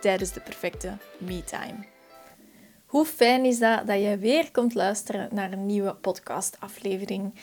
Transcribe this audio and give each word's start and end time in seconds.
tijdens 0.00 0.32
de 0.32 0.40
perfecte 0.40 0.96
me-time. 1.18 1.86
Hoe 2.88 3.04
fijn 3.04 3.44
is 3.44 3.58
dat 3.58 3.86
dat 3.86 4.02
je 4.02 4.18
weer 4.18 4.50
komt 4.50 4.74
luisteren 4.74 5.28
naar 5.32 5.52
een 5.52 5.66
nieuwe 5.66 5.94
podcastaflevering. 5.94 7.34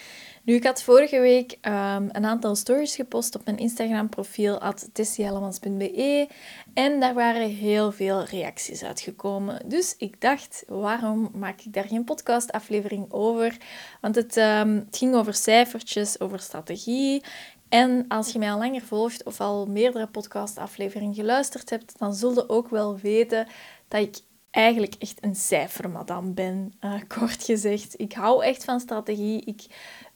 Nu, 0.44 0.54
ik 0.54 0.64
had 0.64 0.84
vorige 0.84 1.20
week 1.20 1.52
um, 1.62 2.10
een 2.12 2.26
aantal 2.26 2.56
stories 2.56 2.96
gepost 2.96 3.36
op 3.36 3.46
mijn 3.46 3.58
Instagram-profiel 3.58 4.62
tessiehellemans.be 4.94 6.28
en 6.74 7.00
daar 7.00 7.14
waren 7.14 7.50
heel 7.50 7.92
veel 7.92 8.24
reacties 8.24 8.84
uitgekomen. 8.84 9.70
Dus 9.70 9.96
ik 9.98 10.22
dacht, 10.22 10.64
waarom 10.68 11.32
maak 11.34 11.62
ik 11.62 11.74
daar 11.74 11.88
geen 11.88 12.04
podcastaflevering 12.04 13.12
over? 13.12 13.58
Want 14.02 14.16
het, 14.16 14.38
um, 14.38 14.76
het 14.76 14.98
ging 14.98 15.16
over 15.16 15.34
cijfertjes, 15.34 16.20
over 16.20 16.40
strategie 16.40 17.24
en 17.70 18.06
als 18.08 18.32
je 18.32 18.40
mij 18.40 18.52
al 18.52 18.58
langer 18.58 18.82
volgt 18.82 19.24
of 19.24 19.40
al 19.40 19.66
meerdere 19.66 20.08
podcastafleveringen 20.08 21.16
geluisterd 21.16 21.70
hebt, 21.70 22.00
dan 22.00 22.14
zul 22.14 22.34
je 22.34 22.50
ook 22.50 22.70
wel 22.70 22.98
weten 22.98 23.48
dat 23.88 24.02
ik 24.02 24.20
eigenlijk 24.56 24.96
echt 25.00 25.24
een 25.24 25.36
cijfermadam 25.36 26.34
ben, 26.34 26.74
uh, 26.82 26.94
kort 27.18 27.44
gezegd. 27.44 28.00
Ik 28.00 28.14
hou 28.14 28.44
echt 28.44 28.64
van 28.64 28.80
strategie. 28.80 29.42
Ik 29.46 29.66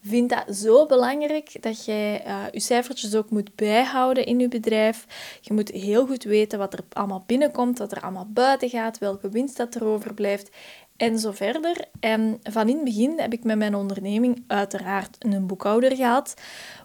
vind 0.02 0.30
dat 0.30 0.56
zo 0.56 0.86
belangrijk 0.86 1.62
dat 1.62 1.86
jij 1.86 2.28
uh, 2.28 2.44
je 2.52 2.60
cijfertjes 2.60 3.16
ook 3.16 3.30
moet 3.30 3.56
bijhouden 3.56 4.26
in 4.26 4.40
je 4.40 4.48
bedrijf. 4.48 5.06
Je 5.42 5.54
moet 5.54 5.72
heel 5.72 6.06
goed 6.06 6.24
weten 6.24 6.60
wat 6.60 6.74
er 6.74 6.80
allemaal 6.90 7.24
binnenkomt, 7.26 7.78
wat 7.78 7.92
er 7.92 8.02
allemaal 8.02 8.30
buiten 8.30 8.70
gaat, 8.70 8.98
welke 8.98 9.30
winst 9.30 9.58
dat 9.58 9.76
er 9.76 9.86
overblijft 9.86 10.50
en 11.00 11.20
zo 11.20 11.32
verder. 11.32 11.86
En 12.00 12.40
van 12.44 12.70
in 12.70 12.76
het 12.76 12.84
begin 12.84 13.20
heb 13.20 13.34
ik 13.34 13.44
met 13.44 13.58
mijn 13.58 13.76
onderneming 13.76 14.44
uiteraard 14.48 15.16
een 15.20 15.48
boekhouder 15.48 15.96
gehad. 15.96 16.34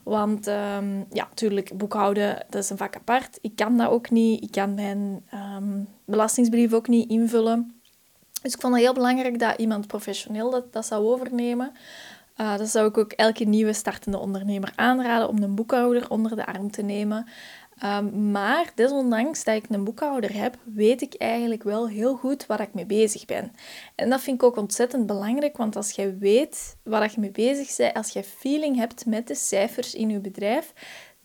Want 0.02 0.46
um, 0.46 1.06
ja, 1.10 1.26
natuurlijk, 1.28 1.76
boekhouden, 1.76 2.46
dat 2.50 2.62
is 2.62 2.70
een 2.70 2.76
vak 2.76 2.96
apart. 2.96 3.38
Ik 3.40 3.56
kan 3.56 3.76
dat 3.76 3.90
ook 3.90 4.10
niet. 4.10 4.42
Ik 4.42 4.50
kan 4.50 4.74
mijn 4.74 5.24
um, 5.56 5.88
belastingsbrief 6.04 6.72
ook 6.72 6.88
niet 6.88 7.10
invullen. 7.10 7.80
Dus 8.42 8.54
ik 8.54 8.60
vond 8.60 8.74
het 8.74 8.82
heel 8.82 8.94
belangrijk 8.94 9.38
dat 9.38 9.58
iemand 9.58 9.86
professioneel 9.86 10.50
dat, 10.50 10.72
dat 10.72 10.86
zou 10.86 11.04
overnemen. 11.06 11.72
Uh, 12.40 12.56
dat 12.56 12.68
zou 12.68 12.88
ik 12.88 12.98
ook 12.98 13.12
elke 13.12 13.44
nieuwe 13.44 13.72
startende 13.72 14.18
ondernemer 14.18 14.72
aanraden 14.74 15.28
om 15.28 15.42
een 15.42 15.54
boekhouder 15.54 16.10
onder 16.10 16.36
de 16.36 16.46
arm 16.46 16.70
te 16.70 16.82
nemen. 16.82 17.26
Um, 17.84 18.30
maar 18.30 18.72
desondanks 18.75 19.44
dat 19.44 19.55
ik 19.55 19.64
een 19.69 19.84
boekhouder 19.84 20.34
heb, 20.34 20.56
weet 20.64 21.03
ik 21.03 21.14
eigenlijk 21.14 21.62
wel 21.62 21.89
heel 21.89 22.16
goed 22.16 22.47
waar 22.47 22.61
ik 22.61 22.75
mee 22.75 22.86
bezig 22.86 23.25
ben. 23.25 23.53
En 23.94 24.11
dat 24.11 24.20
vind 24.20 24.36
ik 24.36 24.42
ook 24.42 24.56
ontzettend 24.56 25.06
belangrijk, 25.06 25.56
want 25.56 25.77
als 25.77 25.91
jij 25.91 26.19
weet 26.19 26.77
waar 26.83 27.11
je 27.14 27.20
mee 27.20 27.31
bezig 27.31 27.77
bent, 27.77 27.97
als 27.97 28.11
je 28.11 28.25
feeling 28.25 28.77
hebt 28.77 29.06
met 29.06 29.27
de 29.27 29.34
cijfers 29.34 29.94
in 29.94 30.11
je 30.11 30.20
bedrijf, 30.20 30.72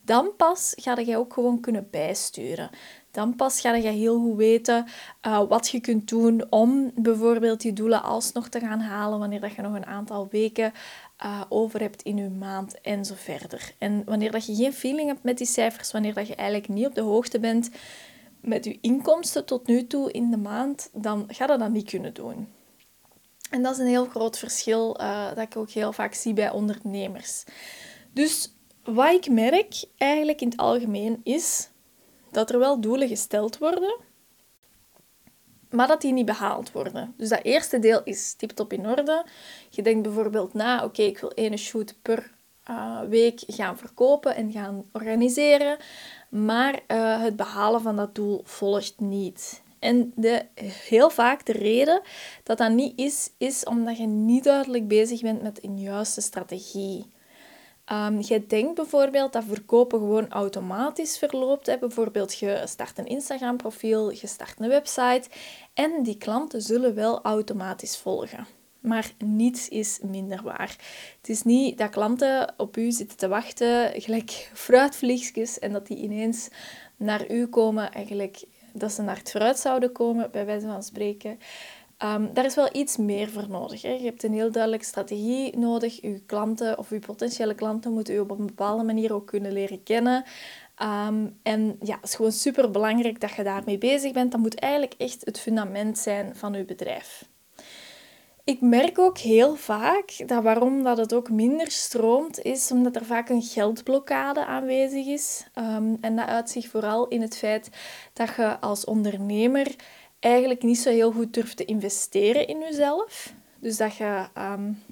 dan 0.03 0.35
pas 0.37 0.73
ga 0.75 0.99
je 0.99 1.17
ook 1.17 1.33
gewoon 1.33 1.59
kunnen 1.59 1.87
bijsturen. 1.91 2.69
Dan 3.11 3.35
pas 3.35 3.61
ga 3.61 3.75
je 3.75 3.87
heel 3.87 4.19
goed 4.19 4.35
weten 4.35 4.85
uh, 5.27 5.41
wat 5.47 5.69
je 5.69 5.79
kunt 5.79 6.07
doen 6.07 6.43
om 6.49 6.91
bijvoorbeeld 6.95 7.61
die 7.61 7.73
doelen 7.73 8.03
alsnog 8.03 8.49
te 8.49 8.59
gaan 8.59 8.79
halen 8.79 9.19
wanneer 9.19 9.39
dat 9.39 9.53
je 9.55 9.61
nog 9.61 9.75
een 9.75 9.85
aantal 9.85 10.27
weken 10.31 10.73
uh, 11.23 11.41
over 11.49 11.79
hebt 11.79 12.01
in 12.01 12.17
je 12.17 12.29
maand 12.29 12.81
en 12.81 13.05
zo 13.05 13.13
verder. 13.17 13.73
En 13.77 14.03
wanneer 14.05 14.31
dat 14.31 14.45
je 14.45 14.55
geen 14.55 14.73
feeling 14.73 15.07
hebt 15.07 15.23
met 15.23 15.37
die 15.37 15.47
cijfers, 15.47 15.91
wanneer 15.91 16.13
dat 16.13 16.27
je 16.27 16.35
eigenlijk 16.35 16.69
niet 16.69 16.85
op 16.85 16.95
de 16.95 17.01
hoogte 17.01 17.39
bent 17.39 17.69
met 18.41 18.65
je 18.65 18.77
inkomsten 18.81 19.45
tot 19.45 19.67
nu 19.67 19.87
toe 19.87 20.11
in 20.11 20.31
de 20.31 20.37
maand, 20.37 20.89
dan 20.93 21.25
ga 21.27 21.51
je 21.51 21.57
dat 21.57 21.69
niet 21.69 21.89
kunnen 21.89 22.13
doen. 22.13 22.47
En 23.49 23.63
dat 23.63 23.73
is 23.73 23.77
een 23.77 23.87
heel 23.87 24.05
groot 24.05 24.37
verschil 24.37 25.01
uh, 25.01 25.27
dat 25.27 25.37
ik 25.43 25.57
ook 25.57 25.69
heel 25.69 25.93
vaak 25.93 26.13
zie 26.13 26.33
bij 26.33 26.51
ondernemers. 26.51 27.43
Dus 28.13 28.53
wat 28.83 29.13
ik 29.13 29.29
merk 29.31 29.83
eigenlijk 29.97 30.41
in 30.41 30.49
het 30.49 30.57
algemeen 30.57 31.21
is 31.23 31.68
dat 32.31 32.49
er 32.49 32.59
wel 32.59 32.81
doelen 32.81 33.07
gesteld 33.07 33.57
worden, 33.57 33.97
maar 35.69 35.87
dat 35.87 36.01
die 36.01 36.13
niet 36.13 36.25
behaald 36.25 36.71
worden. 36.71 37.13
Dus 37.17 37.29
dat 37.29 37.43
eerste 37.43 37.79
deel 37.79 38.01
is 38.03 38.33
tip-top 38.33 38.73
in 38.73 38.87
orde. 38.87 39.25
Je 39.69 39.81
denkt 39.81 40.03
bijvoorbeeld 40.03 40.53
na, 40.53 40.83
oké, 40.83 41.01
ik 41.01 41.19
wil 41.19 41.31
één 41.31 41.57
shoot 41.57 41.95
per 42.01 42.31
uh, 42.69 43.01
week 43.01 43.43
gaan 43.47 43.77
verkopen 43.77 44.35
en 44.35 44.51
gaan 44.51 44.85
organiseren, 44.91 45.77
maar 46.29 46.79
uh, 46.87 47.21
het 47.21 47.35
behalen 47.35 47.81
van 47.81 47.95
dat 47.95 48.15
doel 48.15 48.41
volgt 48.43 48.99
niet. 48.99 49.61
En 49.79 50.11
de, 50.15 50.45
heel 50.61 51.09
vaak 51.09 51.45
de 51.45 51.51
reden 51.51 52.01
dat 52.43 52.57
dat 52.57 52.71
niet 52.71 52.99
is, 52.99 53.31
is 53.37 53.63
omdat 53.63 53.97
je 53.97 54.07
niet 54.07 54.43
duidelijk 54.43 54.87
bezig 54.87 55.21
bent 55.21 55.41
met 55.41 55.63
een 55.63 55.79
juiste 55.79 56.21
strategie. 56.21 57.05
Um, 57.91 58.19
je 58.21 58.45
denkt 58.47 58.75
bijvoorbeeld 58.75 59.33
dat 59.33 59.43
verkopen 59.47 59.99
gewoon 59.99 60.29
automatisch 60.29 61.17
verloopt. 61.17 61.65
Hè. 61.65 61.77
Bijvoorbeeld, 61.77 62.39
je 62.39 62.61
start 62.65 62.97
een 62.97 63.05
Instagram-profiel, 63.05 64.11
je 64.11 64.27
start 64.27 64.59
een 64.59 64.69
website 64.69 65.29
en 65.73 66.03
die 66.03 66.17
klanten 66.17 66.61
zullen 66.61 66.95
wel 66.95 67.21
automatisch 67.21 67.97
volgen. 67.97 68.47
Maar 68.79 69.11
niets 69.17 69.67
is 69.67 69.99
minder 70.01 70.43
waar. 70.43 70.75
Het 71.17 71.29
is 71.29 71.43
niet 71.43 71.77
dat 71.77 71.89
klanten 71.89 72.53
op 72.57 72.77
u 72.77 72.91
zitten 72.91 73.17
te 73.17 73.27
wachten, 73.27 74.01
gelijk 74.01 74.49
fruitvliegjes, 74.53 75.59
en 75.59 75.71
dat 75.71 75.87
die 75.87 75.97
ineens 75.97 76.49
naar 76.97 77.31
u 77.31 77.47
komen, 77.47 77.91
eigenlijk 77.91 78.43
dat 78.73 78.91
ze 78.91 79.01
naar 79.01 79.17
het 79.17 79.29
fruit 79.29 79.59
zouden 79.59 79.91
komen, 79.91 80.31
bij 80.31 80.45
wijze 80.45 80.67
van 80.67 80.83
spreken. 80.83 81.39
Um, 82.03 82.33
daar 82.33 82.45
is 82.45 82.55
wel 82.55 82.69
iets 82.71 82.97
meer 82.97 83.29
voor 83.29 83.49
nodig. 83.49 83.81
Hè. 83.81 83.89
Je 83.89 84.05
hebt 84.05 84.23
een 84.23 84.33
heel 84.33 84.51
duidelijke 84.51 84.85
strategie 84.85 85.57
nodig. 85.57 86.01
Je 86.01 86.21
klanten 86.25 86.77
of 86.77 86.89
je 86.89 86.99
potentiële 86.99 87.55
klanten 87.55 87.93
moeten 87.93 88.13
u 88.13 88.19
op 88.19 88.31
een 88.31 88.45
bepaalde 88.45 88.83
manier 88.83 89.13
ook 89.13 89.27
kunnen 89.27 89.51
leren 89.51 89.83
kennen. 89.83 90.23
Um, 91.07 91.39
en 91.43 91.75
ja, 91.81 91.95
het 91.95 92.09
is 92.09 92.15
gewoon 92.15 92.31
super 92.31 92.71
belangrijk 92.71 93.19
dat 93.21 93.31
je 93.31 93.43
daarmee 93.43 93.77
bezig 93.77 94.11
bent. 94.11 94.31
Dat 94.31 94.41
moet 94.41 94.59
eigenlijk 94.59 94.93
echt 94.97 95.25
het 95.25 95.39
fundament 95.39 95.97
zijn 95.97 96.35
van 96.35 96.53
je 96.53 96.65
bedrijf. 96.65 97.27
Ik 98.43 98.61
merk 98.61 98.99
ook 98.99 99.17
heel 99.17 99.55
vaak 99.55 100.13
dat 100.25 100.43
waarom 100.43 100.83
dat 100.83 100.97
het 100.97 101.13
ook 101.13 101.29
minder 101.29 101.71
stroomt, 101.71 102.41
is 102.41 102.71
omdat 102.71 102.95
er 102.95 103.05
vaak 103.05 103.29
een 103.29 103.41
geldblokkade 103.41 104.45
aanwezig 104.45 105.05
is. 105.05 105.47
Um, 105.55 105.97
en 106.01 106.15
dat 106.15 106.27
uitzicht 106.27 106.67
vooral 106.67 107.07
in 107.07 107.21
het 107.21 107.37
feit 107.37 107.69
dat 108.13 108.35
je 108.35 108.59
als 108.59 108.85
ondernemer 108.85 109.75
eigenlijk 110.19 110.63
niet 110.63 110.79
zo 110.79 110.89
heel 110.89 111.11
goed 111.11 111.33
durft 111.33 111.57
te 111.57 111.65
investeren 111.65 112.47
in 112.47 112.59
jezelf. 112.59 113.33
Dus 113.59 113.77
dat 113.77 113.95
je 113.95 114.27
um, 114.37 114.83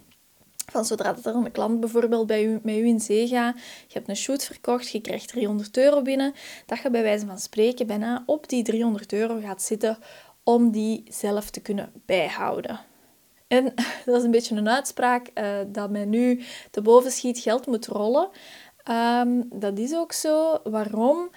van 0.72 0.86
zodra 0.86 1.16
er 1.24 1.36
een 1.36 1.52
klant 1.52 1.80
bijvoorbeeld 1.80 2.28
bij 2.28 2.46
u, 2.46 2.60
met 2.64 2.76
u 2.76 2.86
in 2.86 3.00
zee 3.00 3.28
gaat, 3.28 3.56
je 3.88 3.94
hebt 3.94 4.10
een 4.10 4.16
shoot 4.16 4.46
verkocht, 4.46 4.90
je 4.90 5.02
krijgt 5.02 5.28
300 5.28 5.78
euro 5.78 6.02
binnen, 6.02 6.34
dat 6.66 6.80
je 6.80 6.90
bij 6.90 7.04
wijze 7.04 7.26
van 7.26 7.40
spreken 7.40 7.88
bijna 7.88 8.24
op 8.26 8.50
die 8.50 8.64
300 8.64 9.14
euro 9.14 9.40
gaat 9.40 9.62
zitten 9.62 9.98
om 10.44 10.72
die 10.72 11.04
zelf 11.08 11.50
te 11.50 11.62
kunnen 11.62 11.92
bijhouden. 12.06 12.80
En 13.48 13.74
dat 14.06 14.18
is 14.18 14.24
een 14.24 14.32
beetje 14.32 14.56
een 14.56 14.70
uitspraak 14.70 15.30
uh, 15.34 15.58
dat 15.68 15.90
mij 15.90 16.06
nu 16.06 16.44
te 16.72 16.82
boven 16.82 17.12
schiet, 17.12 17.40
geld 17.40 17.68
moet 17.68 17.88
rollen. 17.88 18.30
Um, 18.92 19.48
dat 19.54 19.78
is 19.78 19.96
ook 19.96 20.12
zo. 20.12 20.60
Waarom? 20.64 21.30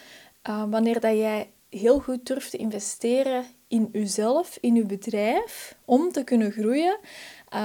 Uh, 0.49 0.65
wanneer 0.71 1.01
dat 1.01 1.17
jij 1.17 1.51
heel 1.69 1.99
goed 1.99 2.27
durft 2.27 2.51
te 2.51 2.57
investeren 2.57 3.45
in 3.71 3.89
uzelf, 3.93 4.59
in 4.61 4.75
uw 4.75 4.87
bedrijf, 4.87 5.77
om 5.85 6.13
te 6.13 6.25
kunnen 6.25 6.53
groeien. 6.53 6.99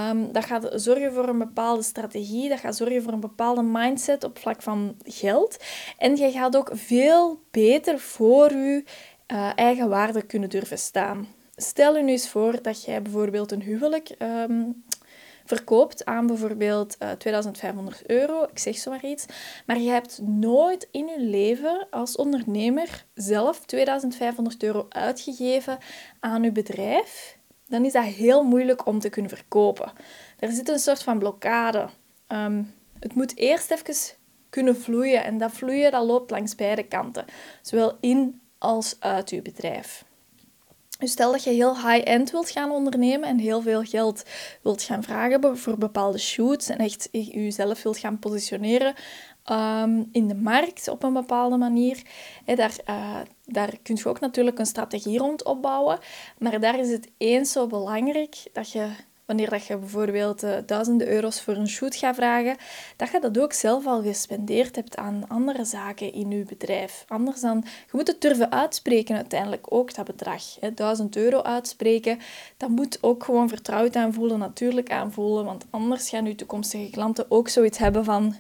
Um, 0.09 0.31
dat 0.31 0.45
gaat 0.45 0.69
zorgen 0.73 1.13
voor 1.13 1.27
een 1.27 1.37
bepaalde 1.37 1.83
strategie, 1.83 2.49
dat 2.49 2.59
gaat 2.59 2.75
zorgen 2.75 3.03
voor 3.03 3.13
een 3.13 3.19
bepaalde 3.19 3.61
mindset 3.63 4.23
op 4.23 4.39
vlak 4.39 4.61
van 4.61 4.95
geld. 5.03 5.57
En 5.97 6.15
je 6.15 6.31
gaat 6.31 6.57
ook 6.57 6.69
veel 6.73 7.39
beter 7.51 7.99
voor 7.99 8.51
je 8.51 8.83
uh, 9.31 9.51
eigen 9.55 9.89
waarde 9.89 10.21
kunnen 10.21 10.49
durven 10.49 10.77
staan. 10.77 11.27
Stel 11.55 11.97
je 11.97 12.03
nu 12.03 12.11
eens 12.11 12.29
voor 12.29 12.61
dat 12.61 12.83
jij 12.83 13.01
bijvoorbeeld 13.01 13.51
een 13.51 13.61
huwelijk 13.61 14.15
um, 14.19 14.83
verkoopt 15.45 16.05
aan 16.05 16.27
bijvoorbeeld 16.27 16.95
uh, 16.99 17.11
eh, 17.11 17.17
2500 17.17 18.09
euro, 18.09 18.43
ik 18.43 18.59
zeg 18.59 18.75
zo 18.75 18.91
maar 18.91 19.05
iets, 19.05 19.25
maar 19.65 19.79
je 19.79 19.89
hebt 19.89 20.19
nooit 20.21 20.87
in 20.91 21.07
je 21.07 21.19
leven 21.19 21.87
als 21.89 22.15
ondernemer 22.15 23.05
zelf 23.13 23.65
2500 23.65 24.63
euro 24.63 24.85
uitgegeven 24.89 25.77
aan 26.19 26.43
je 26.43 26.51
bedrijf, 26.51 27.37
dan 27.67 27.85
is 27.85 27.93
dat 27.93 28.03
heel 28.03 28.43
moeilijk 28.43 28.85
om 28.85 28.99
te 28.99 29.09
kunnen 29.09 29.31
verkopen. 29.31 29.91
Er 30.39 30.51
zit 30.51 30.69
een 30.69 30.79
soort 30.79 31.03
van 31.03 31.19
blokkade. 31.19 31.89
Um, 32.27 32.73
het 32.99 33.15
moet 33.15 33.37
eerst 33.37 33.71
even 33.71 33.95
kunnen 34.49 34.77
vloeien 34.77 35.23
en 35.23 35.37
dat 35.37 35.51
vloeien 35.51 35.91
dat 35.91 36.05
loopt 36.05 36.31
langs 36.31 36.55
beide 36.55 36.83
kanten, 36.83 37.25
zowel 37.61 37.97
in 37.99 38.41
als 38.57 38.95
uit 38.99 39.29
je 39.29 39.41
bedrijf. 39.41 40.05
Dus 40.99 41.11
stel 41.11 41.31
dat 41.31 41.43
je 41.43 41.49
heel 41.49 41.75
high-end 41.75 42.31
wilt 42.31 42.49
gaan 42.49 42.71
ondernemen 42.71 43.29
en 43.29 43.37
heel 43.37 43.61
veel 43.61 43.83
geld 43.83 44.23
wilt 44.61 44.83
gaan 44.83 45.03
vragen 45.03 45.57
voor 45.57 45.77
bepaalde 45.77 46.17
shoots 46.17 46.69
en 46.69 46.77
echt 46.77 47.09
jezelf 47.11 47.83
wilt 47.83 47.97
gaan 47.97 48.19
positioneren 48.19 48.95
Ehm, 49.45 50.03
in 50.11 50.27
de 50.27 50.35
markt 50.35 50.87
op 50.87 51.03
een 51.03 51.13
bepaalde 51.13 51.57
manier. 51.57 52.01
daar, 52.45 52.75
uh, 52.89 53.19
daar 53.45 53.77
kun 53.83 53.95
je 53.95 54.09
ook 54.09 54.19
natuurlijk 54.19 54.59
een 54.59 54.65
strategie 54.65 55.17
rond 55.17 55.43
opbouwen. 55.43 55.99
Maar 56.37 56.59
daar 56.59 56.79
is 56.79 56.89
het 56.89 57.11
eens 57.17 57.51
zo 57.51 57.67
belangrijk 57.67 58.35
dat 58.53 58.71
je, 58.71 58.87
wanneer 59.25 59.49
dat 59.49 59.65
je 59.65 59.77
bijvoorbeeld 59.77 60.43
uh, 60.43 60.57
duizenden 60.65 61.07
euro's 61.07 61.41
voor 61.41 61.55
een 61.55 61.67
shoot 61.67 61.95
gaat 61.95 62.15
vragen, 62.15 62.57
dat 62.95 63.11
je 63.11 63.19
dat 63.19 63.39
ook 63.39 63.53
zelf 63.53 63.85
al 63.85 64.01
gespendeerd 64.01 64.75
hebt 64.75 64.97
aan 64.97 65.23
andere 65.27 65.65
zaken 65.65 66.13
in 66.13 66.31
je 66.31 66.43
bedrijf. 66.43 67.05
Anders 67.07 67.41
dan, 67.41 67.63
je 67.65 67.91
moet 67.91 68.07
het 68.07 68.21
durven 68.21 68.51
uitspreken 68.51 69.15
uiteindelijk 69.15 69.65
ook, 69.69 69.95
dat 69.95 70.05
bedrag. 70.05 70.59
Hè. 70.59 70.73
1000 70.73 71.15
euro 71.15 71.41
uitspreken, 71.41 72.19
dat 72.57 72.69
moet 72.69 72.97
ook 73.01 73.23
gewoon 73.23 73.49
vertrouwd 73.49 73.95
aanvoelen, 73.95 74.39
natuurlijk 74.39 74.91
aanvoelen, 74.91 75.45
want 75.45 75.65
anders 75.69 76.09
gaan 76.09 76.25
je 76.25 76.35
toekomstige 76.35 76.89
klanten 76.89 77.25
ook 77.31 77.49
zoiets 77.49 77.77
hebben 77.77 78.03
van 78.03 78.35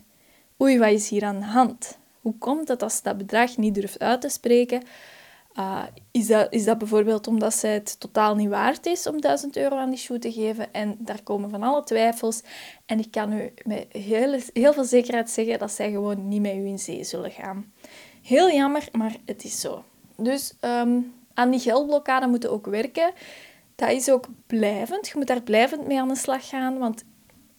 oei, 0.61 0.79
wat 0.79 0.91
is 0.91 1.09
hier 1.09 1.23
aan 1.23 1.39
de 1.39 1.45
hand? 1.45 1.97
Hoe 2.21 2.37
komt 2.37 2.67
het 2.67 2.83
als 2.83 3.01
dat 3.01 3.17
bedrag 3.17 3.57
niet 3.57 3.75
durft 3.75 3.99
uit 3.99 4.21
te 4.21 4.29
spreken? 4.29 4.83
Uh, 5.59 5.83
is, 6.11 6.27
dat, 6.27 6.47
is 6.53 6.65
dat 6.65 6.77
bijvoorbeeld 6.77 7.27
omdat 7.27 7.53
zij 7.53 7.73
het 7.73 7.99
totaal 7.99 8.35
niet 8.35 8.49
waard 8.49 8.85
is 8.85 9.07
om 9.07 9.21
1000 9.21 9.57
euro 9.57 9.75
aan 9.75 9.89
die 9.89 9.99
shoot 9.99 10.21
te 10.21 10.31
geven? 10.31 10.73
En 10.73 10.95
daar 10.99 11.23
komen 11.23 11.49
van 11.49 11.63
alle 11.63 11.83
twijfels. 11.83 12.41
En 12.85 12.99
ik 12.99 13.11
kan 13.11 13.33
u 13.33 13.53
met 13.63 13.85
heel, 13.89 14.39
heel 14.53 14.73
veel 14.73 14.83
zekerheid 14.83 15.29
zeggen 15.29 15.59
dat 15.59 15.71
zij 15.71 15.91
gewoon 15.91 16.27
niet 16.27 16.41
met 16.41 16.55
u 16.55 16.65
in 16.65 16.79
zee 16.79 17.03
zullen 17.03 17.31
gaan. 17.31 17.73
Heel 18.21 18.51
jammer, 18.51 18.87
maar 18.91 19.15
het 19.25 19.43
is 19.43 19.59
zo. 19.59 19.83
Dus 20.17 20.53
um, 20.61 21.13
aan 21.33 21.51
die 21.51 21.59
geldblokkade 21.59 22.27
moeten 22.27 22.51
ook 22.51 22.65
werken. 22.65 23.13
Dat 23.75 23.91
is 23.91 24.09
ook 24.09 24.27
blijvend. 24.47 25.07
Je 25.07 25.13
moet 25.15 25.27
daar 25.27 25.43
blijvend 25.43 25.87
mee 25.87 25.99
aan 25.99 26.07
de 26.07 26.15
slag 26.15 26.49
gaan. 26.49 26.77
Want 26.77 27.03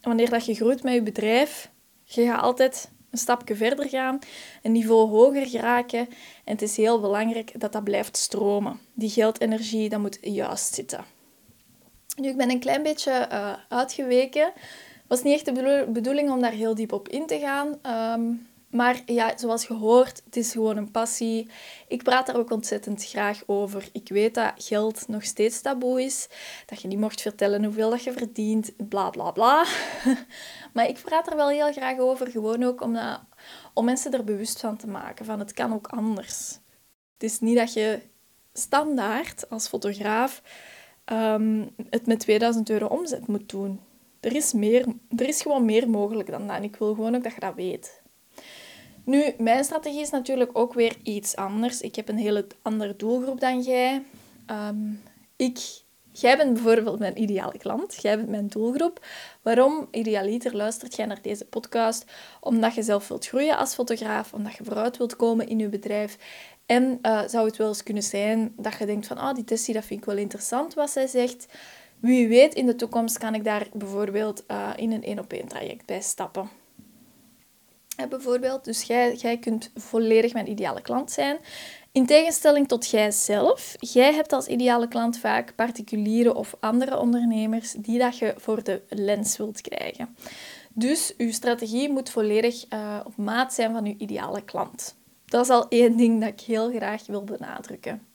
wanneer 0.01 0.31
dat 0.31 0.47
je 0.47 0.55
groeit 0.55 0.83
met 0.83 0.95
je 0.95 1.03
bedrijf, 1.03 1.71
je 2.05 2.27
gaat 2.27 2.43
altijd 2.43 2.91
een 3.17 3.23
stapje 3.23 3.57
verder 3.57 3.89
gaan, 3.89 4.19
een 4.63 4.73
niveau 4.73 5.09
hoger 5.09 5.47
geraken. 5.47 6.09
En 6.45 6.53
het 6.53 6.63
is 6.63 6.77
heel 6.77 7.01
belangrijk 7.01 7.61
dat 7.61 7.73
dat 7.73 7.85
blijft 7.85 8.17
stromen. 8.17 8.81
Die 8.95 9.11
geldenergie, 9.11 9.89
dat 9.89 10.01
moet 10.01 10.19
juist 10.21 10.75
zitten. 10.75 11.05
Nu, 12.17 12.29
ik 12.29 12.37
ben 12.37 12.51
een 12.51 12.61
klein 12.61 12.83
beetje 12.83 13.29
uh, 13.33 13.53
uitgeweken. 13.69 14.45
Het 14.45 15.05
was 15.09 15.23
niet 15.23 15.35
echt 15.35 15.45
de 15.45 15.87
bedoeling 15.89 16.31
om 16.31 16.41
daar 16.41 16.53
heel 16.53 16.75
diep 16.75 16.93
op 16.93 17.09
in 17.09 17.27
te 17.27 17.39
gaan. 17.39 17.79
Ehm, 17.83 18.33
maar 18.71 19.03
ja, 19.07 19.39
zoals 19.39 19.65
gehoord, 19.65 20.23
het 20.25 20.37
is 20.37 20.53
gewoon 20.53 20.77
een 20.77 20.91
passie. 20.91 21.49
Ik 21.89 22.03
praat 22.03 22.27
daar 22.27 22.37
ook 22.37 22.51
ontzettend 22.51 23.05
graag 23.05 23.43
over. 23.47 23.89
Ik 23.93 24.09
weet 24.09 24.35
dat 24.35 24.53
geld 24.57 25.09
nog 25.09 25.25
steeds 25.25 25.61
taboe 25.61 26.03
is. 26.03 26.29
Dat 26.67 26.83
je 26.83 26.89
niet 26.89 26.99
mocht 26.99 27.21
vertellen 27.21 27.65
hoeveel 27.65 27.91
dat 27.91 28.05
je 28.05 28.13
verdient, 28.13 28.73
bla 28.89 29.11
bla 29.11 29.31
bla. 29.31 29.65
maar 30.75 30.89
ik 30.89 31.01
praat 31.03 31.31
er 31.31 31.37
wel 31.37 31.49
heel 31.49 31.73
graag 31.73 31.99
over. 31.99 32.31
Gewoon 32.31 32.63
ook 32.63 32.81
om, 32.81 32.93
dat, 32.93 33.21
om 33.75 33.85
mensen 33.85 34.13
er 34.13 34.25
bewust 34.25 34.61
van 34.61 34.77
te 34.77 34.87
maken. 34.87 35.25
Van 35.25 35.39
het 35.39 35.53
kan 35.53 35.73
ook 35.73 35.87
anders. 35.87 36.59
Het 37.13 37.23
is 37.31 37.41
niet 37.41 37.57
dat 37.57 37.73
je 37.73 38.01
standaard 38.53 39.51
als 39.51 39.69
fotograaf 39.69 40.43
um, 41.13 41.71
het 41.91 42.07
met 42.07 42.21
2000 42.21 42.71
euro 42.71 42.87
omzet 42.87 43.27
moet 43.27 43.49
doen. 43.49 43.81
Er 44.21 44.35
is, 44.37 44.53
meer, 44.53 44.87
er 45.17 45.29
is 45.29 45.43
gewoon 45.43 45.65
meer 45.65 45.91
mogelijk 45.91 46.31
dan 46.31 46.47
dat. 46.47 46.57
En 46.57 46.63
ik 46.63 46.77
wil 46.77 46.95
gewoon 46.95 47.15
ook 47.15 47.23
dat 47.23 47.35
je 47.35 47.41
dat 47.41 47.55
weet. 47.55 48.05
Nu, 49.07 49.35
mijn 49.39 49.65
strategie 49.65 50.01
is 50.01 50.11
natuurlijk 50.11 50.51
ook 50.53 50.75
weer 50.75 50.97
iets 51.03 51.37
anders. 51.37 51.81
Ik 51.81 51.97
heb 51.97 52.09
een 52.09 52.17
hele 52.17 52.47
andere 52.63 52.97
doelgroep 52.97 53.41
dan 53.41 53.61
jij. 53.61 54.03
Ehm, 54.47 54.93
ik, 55.37 55.59
jij 56.13 56.37
bent 56.37 56.53
bijvoorbeeld 56.53 56.99
mijn 56.99 57.23
ideale 57.23 57.59
klant. 57.59 58.03
Jij 58.03 58.17
bent 58.17 58.29
mijn 58.29 58.47
doelgroep. 58.47 59.07
Waarom, 59.43 59.89
idealiter, 59.91 60.57
luistert 60.57 60.97
jij 60.97 61.07
naar 61.07 61.23
deze 61.23 61.45
podcast? 61.45 62.05
Omdat 62.41 62.75
je 62.75 62.83
zelf 62.83 63.09
wilt 63.09 63.27
groeien 63.27 63.57
als 63.57 63.75
fotograaf, 63.75 64.33
omdat 64.33 64.57
je 64.57 64.65
vooruit 64.65 64.97
wilt 64.97 65.17
komen 65.17 65.49
in 65.49 65.59
je 65.59 65.69
bedrijf. 65.69 66.19
En 66.67 66.99
uh, 67.03 67.23
zou 67.27 67.47
het 67.47 67.57
wel 67.57 67.69
eens 67.69 67.83
kunnen 67.83 68.03
zijn 68.03 68.53
dat 68.57 68.79
je 68.79 68.87
denkt 68.87 69.07
van, 69.07 69.19
ah, 69.19 69.35
die 69.35 69.45
Tessie, 69.45 69.75
dat 69.75 69.85
vind 69.85 70.01
ik 70.01 70.07
wel 70.07 70.17
interessant 70.17 70.75
wat 70.75 70.91
zij 70.91 71.07
zegt. 71.07 71.47
Wie 72.01 72.29
weet, 72.29 72.55
in 72.55 72.67
de 72.67 72.77
toekomst 72.77 73.19
kan 73.19 73.35
ik 73.35 73.45
daar 73.45 73.67
bijvoorbeeld 73.73 74.45
uh, 74.49 74.71
in 74.77 74.93
een 74.93 75.05
één-op-één 75.05 75.49
traject 75.49 75.87
bij 75.87 76.01
stappen 76.01 76.65
bijvoorbeeld. 78.09 78.65
Dus 78.65 78.83
jij, 78.83 79.39
kunt 79.41 79.71
volledig 79.75 80.33
mijn 80.33 80.51
ideale 80.51 80.83
klant 80.83 81.11
zijn. 81.11 81.39
In 81.93 82.07
tegenstelling 82.07 82.69
tot 82.69 82.91
jijzelf, 82.91 83.75
jij 83.79 84.15
hebt 84.15 84.33
als 84.33 84.47
ideale 84.47 84.89
klant 84.89 85.19
vaak 85.19 85.55
particuliere 85.55 86.35
of 86.35 86.57
andere 86.61 86.99
ondernemers 86.99 87.73
die 87.73 87.99
dat 87.99 88.19
je 88.19 88.35
voor 88.37 88.63
de 88.63 88.83
lens 88.89 89.37
wilt 89.37 89.61
krijgen. 89.61 90.17
Dus 90.73 91.15
uw 91.17 91.33
strategie 91.33 91.91
moet 91.91 92.11
volledig 92.11 92.65
uh, 92.73 93.01
op 93.05 93.17
maat 93.17 93.55
zijn 93.55 93.73
van 93.73 93.85
uw 93.85 93.95
ideale 93.99 94.45
klant. 94.45 94.97
Dat 95.27 95.45
is 95.45 95.51
al 95.51 95.69
één 95.69 95.97
ding 95.97 96.21
dat 96.21 96.29
ik 96.29 96.41
heel 96.41 96.71
graag 96.71 97.07
wil 97.07 97.25
benadrukken. 97.25 98.07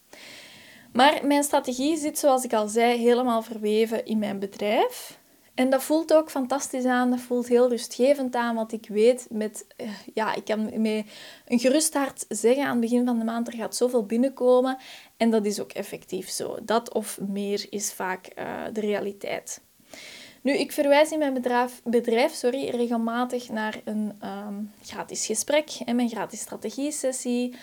Maar 0.93 1.19
mijn 1.23 1.43
strategie 1.43 1.97
zit, 1.97 2.19
zoals 2.19 2.43
ik 2.43 2.53
al 2.53 2.67
zei, 2.67 2.97
helemaal 2.97 3.41
verweven 3.41 4.05
in 4.05 4.19
mijn 4.19 4.39
bedrijf. 4.39 5.19
En 5.55 5.69
dat 5.69 5.83
voelt 5.83 6.13
ook 6.13 6.31
fantastisch 6.31 6.85
aan, 6.85 7.09
dat 7.09 7.19
voelt 7.19 7.47
heel 7.47 7.69
rustgevend 7.69 8.35
aan, 8.35 8.55
want 8.55 8.71
ik 8.71 8.87
weet 8.87 9.27
met, 9.29 9.65
eh, 9.77 9.89
ja, 10.13 10.35
ik 10.35 10.45
kan 10.45 10.81
met 10.81 11.05
een 11.47 11.59
gerust 11.59 11.93
hart 11.93 12.25
zeggen 12.29 12.63
aan 12.63 12.71
het 12.71 12.79
begin 12.79 13.05
van 13.05 13.19
de 13.19 13.25
maand, 13.25 13.47
er 13.47 13.53
gaat 13.53 13.75
zoveel 13.75 14.05
binnenkomen. 14.05 14.77
En 15.17 15.29
dat 15.29 15.45
is 15.45 15.59
ook 15.59 15.71
effectief 15.71 16.29
zo. 16.29 16.57
Dat 16.63 16.93
of 16.93 17.19
meer 17.27 17.65
is 17.69 17.93
vaak 17.93 18.29
uh, 18.37 18.63
de 18.73 18.79
realiteit. 18.79 19.61
Nu, 20.41 20.53
ik 20.53 20.71
verwijs 20.71 21.11
in 21.11 21.19
mijn 21.19 21.33
bedrijf, 21.33 21.81
bedrijf 21.83 22.33
sorry, 22.33 22.69
regelmatig 22.69 23.49
naar 23.49 23.81
een 23.83 24.19
um, 24.23 24.71
gratis 24.81 25.25
gesprek 25.25 25.69
en 25.85 25.95
mijn 25.95 26.09
gratis 26.09 26.39
strategie-sessie. 26.39 27.55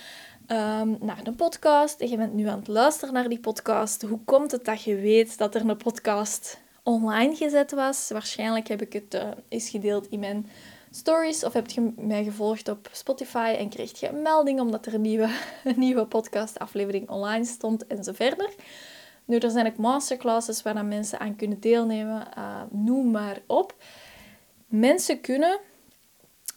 Um, 0.50 0.96
naar 1.00 1.20
een 1.22 1.34
podcast. 1.34 2.00
En 2.00 2.08
je 2.08 2.16
bent 2.16 2.34
nu 2.34 2.46
aan 2.46 2.58
het 2.58 2.68
luisteren 2.68 3.14
naar 3.14 3.28
die 3.28 3.40
podcast. 3.40 4.02
Hoe 4.02 4.20
komt 4.24 4.50
het 4.50 4.64
dat 4.64 4.82
je 4.82 4.94
weet 4.94 5.38
dat 5.38 5.54
er 5.54 5.68
een 5.68 5.76
podcast 5.76 6.58
online 6.88 7.36
gezet 7.36 7.70
was. 7.70 8.08
Waarschijnlijk 8.10 8.68
heb 8.68 8.82
ik 8.82 8.92
het 8.92 9.14
uh, 9.14 9.60
gedeeld 9.70 10.08
in 10.08 10.18
mijn 10.18 10.50
stories 10.90 11.44
of 11.44 11.52
heb 11.52 11.70
je 11.70 11.92
mij 11.96 12.24
gevolgd 12.24 12.68
op 12.68 12.88
Spotify 12.92 13.54
en 13.58 13.68
kreeg 13.68 14.00
je 14.00 14.08
een 14.08 14.22
melding 14.22 14.60
omdat 14.60 14.86
er 14.86 14.94
een 14.94 15.00
nieuwe, 15.00 15.30
een 15.64 15.78
nieuwe 15.78 16.06
podcastaflevering 16.06 17.08
online 17.08 17.44
stond 17.44 17.86
en 17.86 18.04
zo 18.04 18.12
verder. 18.12 18.54
Nu, 19.24 19.38
er 19.38 19.50
zijn 19.50 19.66
ook 19.66 19.76
masterclasses 19.76 20.62
waar 20.62 20.84
mensen 20.84 21.18
aan 21.18 21.36
kunnen 21.36 21.60
deelnemen. 21.60 22.26
Uh, 22.38 22.62
noem 22.70 23.10
maar 23.10 23.40
op. 23.46 23.74
Mensen 24.66 25.20
kunnen 25.20 25.58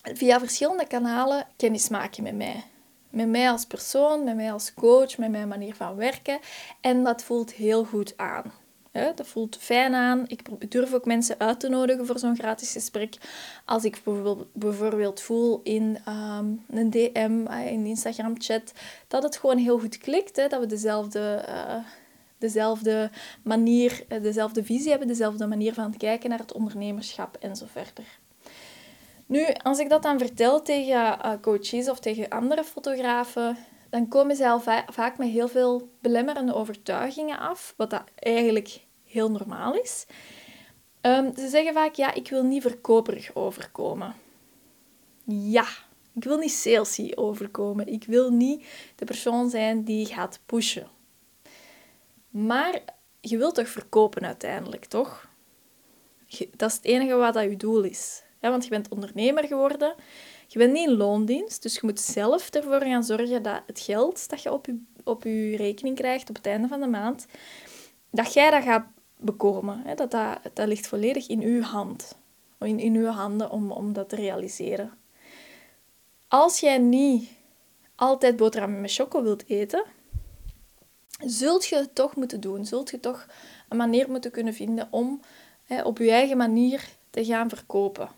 via 0.01 0.39
verschillende 0.39 0.87
kanalen 0.87 1.47
kennis 1.55 1.89
maken 1.89 2.23
met 2.23 2.35
mij. 2.35 2.63
Met 3.09 3.27
mij 3.27 3.49
als 3.49 3.65
persoon, 3.65 4.23
met 4.23 4.35
mij 4.35 4.51
als 4.51 4.73
coach, 4.73 5.17
met 5.17 5.31
mijn 5.31 5.47
manier 5.47 5.75
van 5.75 5.95
werken. 5.95 6.39
En 6.81 7.03
dat 7.03 7.23
voelt 7.23 7.51
heel 7.51 7.83
goed 7.85 8.13
aan. 8.17 8.60
Dat 8.91 9.27
voelt 9.27 9.57
fijn 9.57 9.93
aan. 9.93 10.25
Ik 10.27 10.71
durf 10.71 10.93
ook 10.93 11.05
mensen 11.05 11.39
uit 11.39 11.59
te 11.59 11.69
nodigen 11.69 12.05
voor 12.05 12.19
zo'n 12.19 12.35
gratis 12.35 12.71
gesprek. 12.71 13.15
Als 13.65 13.83
ik 13.83 14.01
bijvoorbeeld 14.53 15.21
voel 15.21 15.61
in 15.63 15.97
ehm, 16.05 16.45
een 16.69 16.89
DM, 16.89 17.45
eh, 17.47 17.71
in 17.71 17.85
Instagram-chat, 17.85 18.73
dat 19.07 19.23
het 19.23 19.37
gewoon 19.37 19.57
heel 19.57 19.79
goed 19.79 19.97
klikt. 19.97 20.35
Hè? 20.35 20.47
Dat 20.47 20.59
we 20.59 20.65
dezelfde, 20.65 21.45
uh, 21.49 21.75
dezelfde 22.37 23.09
manier, 23.43 24.03
eh, 24.07 24.21
dezelfde 24.21 24.63
visie 24.63 24.89
hebben, 24.89 25.07
dezelfde 25.07 25.47
manier 25.47 25.73
van 25.73 25.97
kijken 25.97 26.29
naar 26.29 26.39
het 26.39 26.53
ondernemerschap 26.53 27.37
en 27.39 27.55
zo 27.55 27.65
verder. 27.71 28.19
Nu, 29.25 29.45
als 29.63 29.79
ik 29.79 29.89
dat 29.89 30.03
dan 30.03 30.19
vertel 30.19 30.61
tegen 30.61 31.17
coaches 31.41 31.89
of 31.89 31.99
tegen 31.99 32.29
andere 32.29 32.63
fotografen, 32.63 33.57
dan 33.91 34.07
komen 34.07 34.35
zij 34.35 34.49
al 34.49 34.59
vaak 34.87 35.17
met 35.17 35.29
heel 35.29 35.47
veel 35.47 35.89
belemmerende 35.99 36.53
overtuigingen 36.53 37.39
af, 37.39 37.73
wat 37.77 37.89
dat 37.89 38.03
eigenlijk 38.15 38.79
heel 39.03 39.31
normaal 39.31 39.73
is. 39.73 40.05
Um, 41.01 41.35
ze 41.35 41.47
zeggen 41.47 41.73
vaak, 41.73 41.93
ja, 41.93 42.13
ik 42.13 42.29
wil 42.29 42.43
niet 42.43 42.61
verkoperig 42.61 43.35
overkomen. 43.35 44.15
Ja, 45.25 45.65
ik 46.13 46.23
wil 46.23 46.37
niet 46.37 46.51
salesy 46.51 47.11
overkomen. 47.15 47.87
Ik 47.87 48.03
wil 48.03 48.29
niet 48.29 48.65
de 48.95 49.05
persoon 49.05 49.49
zijn 49.49 49.83
die 49.83 50.05
gaat 50.05 50.39
pushen. 50.45 50.87
Maar 52.29 52.81
je 53.21 53.37
wilt 53.37 53.55
toch 53.55 53.69
verkopen 53.69 54.25
uiteindelijk, 54.25 54.85
toch? 54.85 55.29
Dat 56.55 56.69
is 56.69 56.75
het 56.75 56.85
enige 56.85 57.15
wat 57.15 57.33
dat 57.33 57.43
je 57.43 57.57
doel 57.57 57.83
is. 57.83 58.23
want 58.39 58.63
je 58.63 58.69
bent 58.69 58.89
ondernemer 58.89 59.47
geworden. 59.47 59.95
Je 60.51 60.57
bent 60.59 60.73
niet 60.73 60.87
in 60.87 60.97
loondienst, 60.97 61.61
dus 61.61 61.73
je 61.73 61.79
moet 61.83 61.99
zelf 61.99 62.49
ervoor 62.49 62.81
gaan 62.81 63.03
zorgen 63.03 63.43
dat 63.43 63.61
het 63.65 63.79
geld 63.79 64.29
dat 64.29 64.41
je 64.41 64.51
op 64.51 64.65
je, 64.65 64.83
op 65.03 65.23
je 65.23 65.55
rekening 65.55 65.95
krijgt 65.95 66.29
op 66.29 66.35
het 66.35 66.45
einde 66.45 66.67
van 66.67 66.79
de 66.79 66.87
maand, 66.87 67.25
dat 68.09 68.33
jij 68.33 68.51
dat 68.51 68.63
gaat 68.63 68.85
bekomen. 69.17 69.81
Hè? 69.85 69.95
Dat, 69.95 70.11
dat, 70.11 70.39
dat 70.53 70.67
ligt 70.67 70.87
volledig 70.87 71.27
in 71.27 71.41
uw 71.41 71.61
hand. 71.61 72.17
In, 72.59 72.79
in 72.79 72.95
uw 72.95 73.05
handen 73.05 73.49
om, 73.49 73.71
om 73.71 73.93
dat 73.93 74.09
te 74.09 74.15
realiseren. 74.15 74.91
Als 76.27 76.59
jij 76.59 76.77
niet 76.77 77.29
altijd 77.95 78.35
boterhammen 78.35 78.81
met 78.81 78.93
choco 78.93 79.23
wilt 79.23 79.49
eten, 79.49 79.83
zult 81.25 81.65
je 81.65 81.75
het 81.75 81.95
toch 81.95 82.15
moeten 82.15 82.41
doen. 82.41 82.65
Zult 82.65 82.89
je 82.89 82.99
toch 82.99 83.27
een 83.69 83.77
manier 83.77 84.09
moeten 84.09 84.31
kunnen 84.31 84.53
vinden 84.53 84.87
om 84.89 85.21
hè, 85.63 85.81
op 85.81 85.97
je 85.97 86.11
eigen 86.11 86.37
manier 86.37 86.89
te 87.09 87.25
gaan 87.25 87.49
verkopen. 87.49 88.09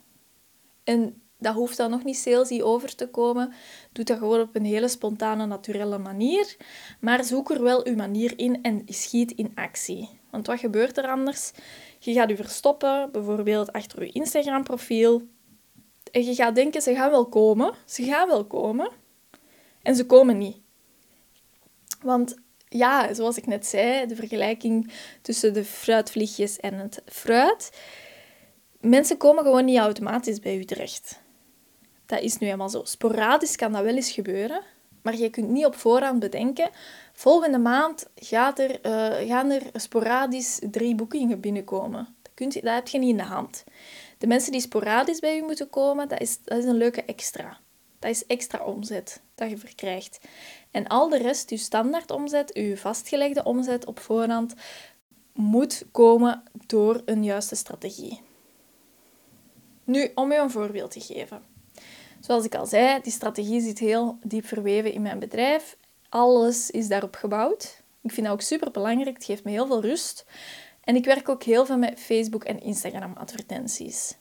En 0.83 1.22
dat 1.43 1.53
hoeft 1.53 1.77
dan 1.77 1.89
nog 1.89 2.03
niet 2.03 2.17
salesy 2.17 2.61
over 2.61 2.95
te 2.95 3.07
komen. 3.07 3.53
Doe 3.91 4.05
dat 4.05 4.17
gewoon 4.17 4.41
op 4.41 4.55
een 4.55 4.65
hele 4.65 4.87
spontane, 4.87 5.45
naturele 5.45 5.97
manier. 5.97 6.55
Maar 6.99 7.23
zoek 7.23 7.51
er 7.51 7.63
wel 7.63 7.85
uw 7.85 7.95
manier 7.95 8.33
in 8.35 8.61
en 8.61 8.81
schiet 8.85 9.31
in 9.31 9.51
actie. 9.55 10.09
Want 10.29 10.47
wat 10.47 10.59
gebeurt 10.59 10.97
er 10.97 11.07
anders? 11.07 11.51
Je 11.99 12.13
gaat 12.13 12.29
je 12.29 12.35
verstoppen, 12.35 13.11
bijvoorbeeld 13.11 13.71
achter 13.71 14.03
je 14.03 14.11
Instagram-profiel. 14.11 15.21
En 16.11 16.25
je 16.25 16.35
gaat 16.35 16.55
denken, 16.55 16.81
ze 16.81 16.95
gaan 16.95 17.11
wel 17.11 17.25
komen. 17.25 17.73
Ze 17.85 18.03
gaan 18.03 18.27
wel 18.27 18.45
komen. 18.45 18.91
En 19.81 19.95
ze 19.95 20.05
komen 20.05 20.37
niet. 20.37 20.57
Want 22.01 22.35
ja, 22.69 23.13
zoals 23.13 23.37
ik 23.37 23.45
net 23.45 23.65
zei, 23.65 24.07
de 24.07 24.15
vergelijking 24.15 24.91
tussen 25.21 25.53
de 25.53 25.65
fruitvliegjes 25.65 26.59
en 26.59 26.73
het 26.73 27.01
fruit. 27.05 27.71
Mensen 28.79 29.17
komen 29.17 29.43
gewoon 29.43 29.65
niet 29.65 29.77
automatisch 29.77 30.39
bij 30.39 30.57
u 30.57 30.65
terecht. 30.65 31.21
Dat 32.13 32.21
is 32.21 32.37
nu 32.37 32.45
helemaal 32.45 32.69
zo. 32.69 32.81
Sporadisch 32.83 33.55
kan 33.55 33.71
dat 33.71 33.83
wel 33.83 33.95
eens 33.95 34.11
gebeuren, 34.11 34.61
maar 35.01 35.15
je 35.15 35.29
kunt 35.29 35.49
niet 35.49 35.65
op 35.65 35.75
voorhand 35.75 36.19
bedenken. 36.19 36.69
Volgende 37.13 37.57
maand 37.57 38.09
gaat 38.15 38.59
er, 38.59 38.85
uh, 38.85 39.29
gaan 39.29 39.49
er 39.49 39.61
sporadisch 39.73 40.59
drie 40.71 40.95
boekingen 40.95 41.39
binnenkomen. 41.39 42.15
Dat, 42.21 42.31
kunt, 42.33 42.53
dat 42.53 42.73
heb 42.73 42.87
je 42.87 42.97
niet 42.97 43.09
in 43.09 43.17
de 43.17 43.23
hand. 43.23 43.63
De 44.17 44.27
mensen 44.27 44.51
die 44.51 44.61
sporadisch 44.61 45.19
bij 45.19 45.37
u 45.37 45.41
moeten 45.41 45.69
komen, 45.69 46.07
dat 46.07 46.21
is, 46.21 46.39
dat 46.43 46.57
is 46.57 46.65
een 46.65 46.77
leuke 46.77 47.03
extra. 47.03 47.59
Dat 47.99 48.11
is 48.11 48.25
extra 48.25 48.63
omzet 48.63 49.21
dat 49.35 49.49
je 49.49 49.57
verkrijgt. 49.57 50.19
En 50.71 50.87
al 50.87 51.09
de 51.09 51.17
rest, 51.17 51.49
uw 51.49 51.57
standaard 51.57 52.11
omzet, 52.11 52.53
uw 52.53 52.75
vastgelegde 52.75 53.43
omzet 53.43 53.85
op 53.85 53.99
voorhand, 53.99 54.53
moet 55.33 55.85
komen 55.91 56.43
door 56.65 57.01
een 57.05 57.23
juiste 57.23 57.55
strategie. 57.55 58.21
Nu, 59.83 60.11
om 60.15 60.31
u 60.31 60.35
een 60.35 60.51
voorbeeld 60.51 60.91
te 60.91 60.99
geven. 60.99 61.52
Zoals 62.25 62.45
ik 62.45 62.55
al 62.55 62.65
zei, 62.65 63.01
die 63.01 63.11
strategie 63.11 63.61
zit 63.61 63.79
heel 63.79 64.17
diep 64.21 64.45
verweven 64.45 64.93
in 64.93 65.01
mijn 65.01 65.19
bedrijf. 65.19 65.77
Alles 66.09 66.71
is 66.71 66.87
daarop 66.87 67.15
gebouwd. 67.15 67.81
Ik 68.01 68.11
vind 68.11 68.25
dat 68.25 68.35
ook 68.35 68.41
super 68.41 68.71
belangrijk. 68.71 69.15
Het 69.15 69.25
geeft 69.25 69.43
me 69.43 69.51
heel 69.51 69.67
veel 69.67 69.81
rust. 69.81 70.25
En 70.83 70.95
ik 70.95 71.05
werk 71.05 71.29
ook 71.29 71.43
heel 71.43 71.65
veel 71.65 71.77
met 71.77 71.99
Facebook 71.99 72.43
en 72.43 72.61
Instagram 72.61 73.13
advertenties. 73.17 74.17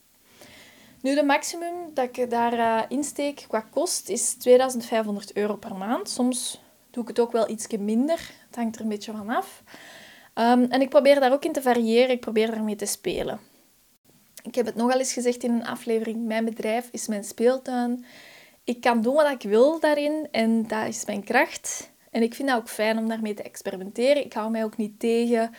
Nu, 1.01 1.15
de 1.15 1.23
maximum 1.23 1.75
dat 1.95 2.17
ik 2.17 2.31
daar 2.31 2.53
uh, 2.53 2.83
insteek 2.89 3.45
qua 3.49 3.61
kost 3.61 4.09
is 4.09 4.35
2500 4.35 5.37
euro 5.37 5.57
per 5.57 5.75
maand. 5.75 6.09
Soms 6.09 6.61
doe 6.91 7.03
ik 7.03 7.09
het 7.09 7.21
ook 7.21 7.33
wel 7.33 7.51
iets 7.51 7.67
minder. 7.79 8.31
Het 8.47 8.57
hangt 8.57 8.77
er 8.77 8.83
een 8.83 8.89
beetje 8.89 9.13
van 9.13 9.29
af. 9.29 9.63
Um, 10.35 10.65
en 10.65 10.81
ik 10.81 10.89
probeer 10.89 11.21
daar 11.21 11.33
ook 11.33 11.45
in 11.45 11.53
te 11.53 11.63
variëren. 11.63 12.11
Ik 12.11 12.21
probeer 12.21 12.51
daarmee 12.51 12.77
te 12.77 12.87
spelen. 12.87 13.52
Ik 14.43 14.55
heb 14.55 14.67
het 14.67 14.75
nogal 14.75 14.99
eens 14.99 15.13
gezegd 15.13 15.43
in 15.43 15.53
een 15.53 15.67
aflevering. 15.67 16.25
Mijn 16.25 16.45
bedrijf 16.45 16.89
is 16.91 17.07
mijn 17.07 17.25
speeltuin. 17.25 18.05
Ik 18.65 18.81
kan 18.81 19.03
doen 19.03 19.15
wat 19.15 19.31
ik 19.31 19.51
wil 19.51 19.81
daarin 19.81 20.29
en 20.31 20.67
dat 20.67 20.87
is 20.87 21.05
mijn 21.05 21.25
kracht. 21.25 21.91
En 22.11 22.23
ik 22.23 22.35
vind 22.35 22.49
het 22.49 22.59
ook 22.59 22.69
fijn 22.69 22.99
om 22.99 23.09
daarmee 23.09 23.35
te 23.35 23.43
experimenteren. 23.43 24.25
Ik 24.25 24.33
hou 24.33 24.51
mij 24.51 24.65
ook 24.65 24.77
niet 24.77 25.01
tegen 25.01 25.55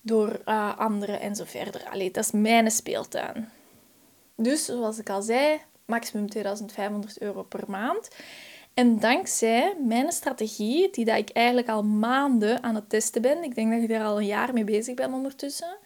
door 0.00 0.40
uh, 0.46 0.78
anderen 0.78 1.20
en 1.20 1.36
zo 1.36 1.44
verder. 1.46 1.84
Allee, 1.90 2.10
dat 2.10 2.24
is 2.24 2.30
mijn 2.30 2.70
speeltuin. 2.70 3.48
Dus, 4.36 4.64
zoals 4.64 4.98
ik 4.98 5.10
al 5.10 5.22
zei, 5.22 5.60
maximum 5.86 6.28
2500 6.28 7.20
euro 7.20 7.42
per 7.42 7.64
maand. 7.66 8.08
En 8.74 8.98
dankzij 8.98 9.76
mijn 9.84 10.12
strategie, 10.12 10.90
die 10.90 11.04
dat 11.04 11.18
ik 11.18 11.30
eigenlijk 11.30 11.68
al 11.68 11.82
maanden 11.82 12.62
aan 12.62 12.74
het 12.74 12.88
testen 12.88 13.22
ben, 13.22 13.42
ik 13.42 13.54
denk 13.54 13.72
dat 13.72 13.82
ik 13.82 13.88
daar 13.88 14.04
al 14.04 14.18
een 14.18 14.26
jaar 14.26 14.52
mee 14.52 14.64
bezig 14.64 14.94
ben 14.94 15.12
ondertussen, 15.12 15.76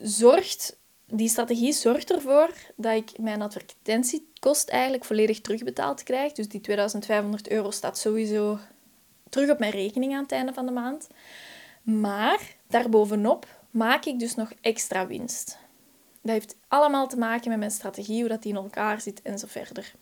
zorgt 0.00 0.80
die 1.14 1.28
strategie 1.28 1.72
zorgt 1.72 2.12
ervoor 2.12 2.50
dat 2.76 2.92
ik 2.92 3.18
mijn 3.18 3.42
advertentiekost 3.42 4.68
eigenlijk 4.68 5.04
volledig 5.04 5.40
terugbetaald 5.40 6.02
krijg. 6.02 6.32
Dus 6.32 6.48
die 6.48 6.60
2500 6.60 7.48
euro 7.48 7.70
staat 7.70 7.98
sowieso 7.98 8.58
terug 9.28 9.50
op 9.50 9.58
mijn 9.58 9.72
rekening 9.72 10.14
aan 10.14 10.22
het 10.22 10.32
einde 10.32 10.52
van 10.52 10.66
de 10.66 10.72
maand. 10.72 11.08
Maar 11.82 12.56
daarbovenop 12.66 13.46
maak 13.70 14.04
ik 14.04 14.18
dus 14.18 14.34
nog 14.34 14.52
extra 14.60 15.06
winst. 15.06 15.58
Dat 16.22 16.32
heeft 16.32 16.56
allemaal 16.68 17.08
te 17.08 17.18
maken 17.18 17.48
met 17.48 17.58
mijn 17.58 17.70
strategie, 17.70 18.20
hoe 18.20 18.28
dat 18.28 18.42
die 18.42 18.52
in 18.52 18.62
elkaar 18.62 19.00
zit 19.00 19.22
en 19.22 19.38
zo 19.38 19.46
verder. 19.48 19.92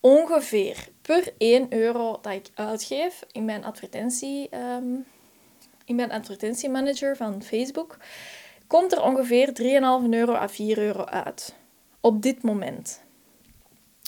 Ongeveer 0.00 0.88
per 1.02 1.32
1 1.38 1.72
euro 1.72 2.18
dat 2.22 2.32
ik 2.32 2.50
uitgeef 2.54 3.24
in 3.32 3.44
mijn, 3.44 3.64
advertentie, 3.64 4.56
um, 4.56 5.06
in 5.84 5.94
mijn 5.94 6.12
advertentiemanager 6.12 7.16
van 7.16 7.42
Facebook, 7.42 7.96
komt 8.68 8.92
er 8.92 9.02
ongeveer 9.02 9.48
3,5 10.02 10.08
euro 10.10 10.32
à 10.32 10.48
4 10.48 10.78
euro 10.78 11.04
uit. 11.04 11.54
Op 12.00 12.22
dit 12.22 12.42
moment. 12.42 13.00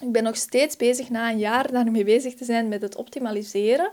Ik 0.02 0.12
ben 0.12 0.22
nog 0.22 0.36
steeds 0.36 0.76
bezig 0.76 1.10
na 1.10 1.30
een 1.30 1.38
jaar 1.38 1.72
daarmee 1.72 2.04
bezig 2.04 2.34
te 2.34 2.44
zijn 2.44 2.68
met 2.68 2.82
het 2.82 2.96
optimaliseren 2.96 3.90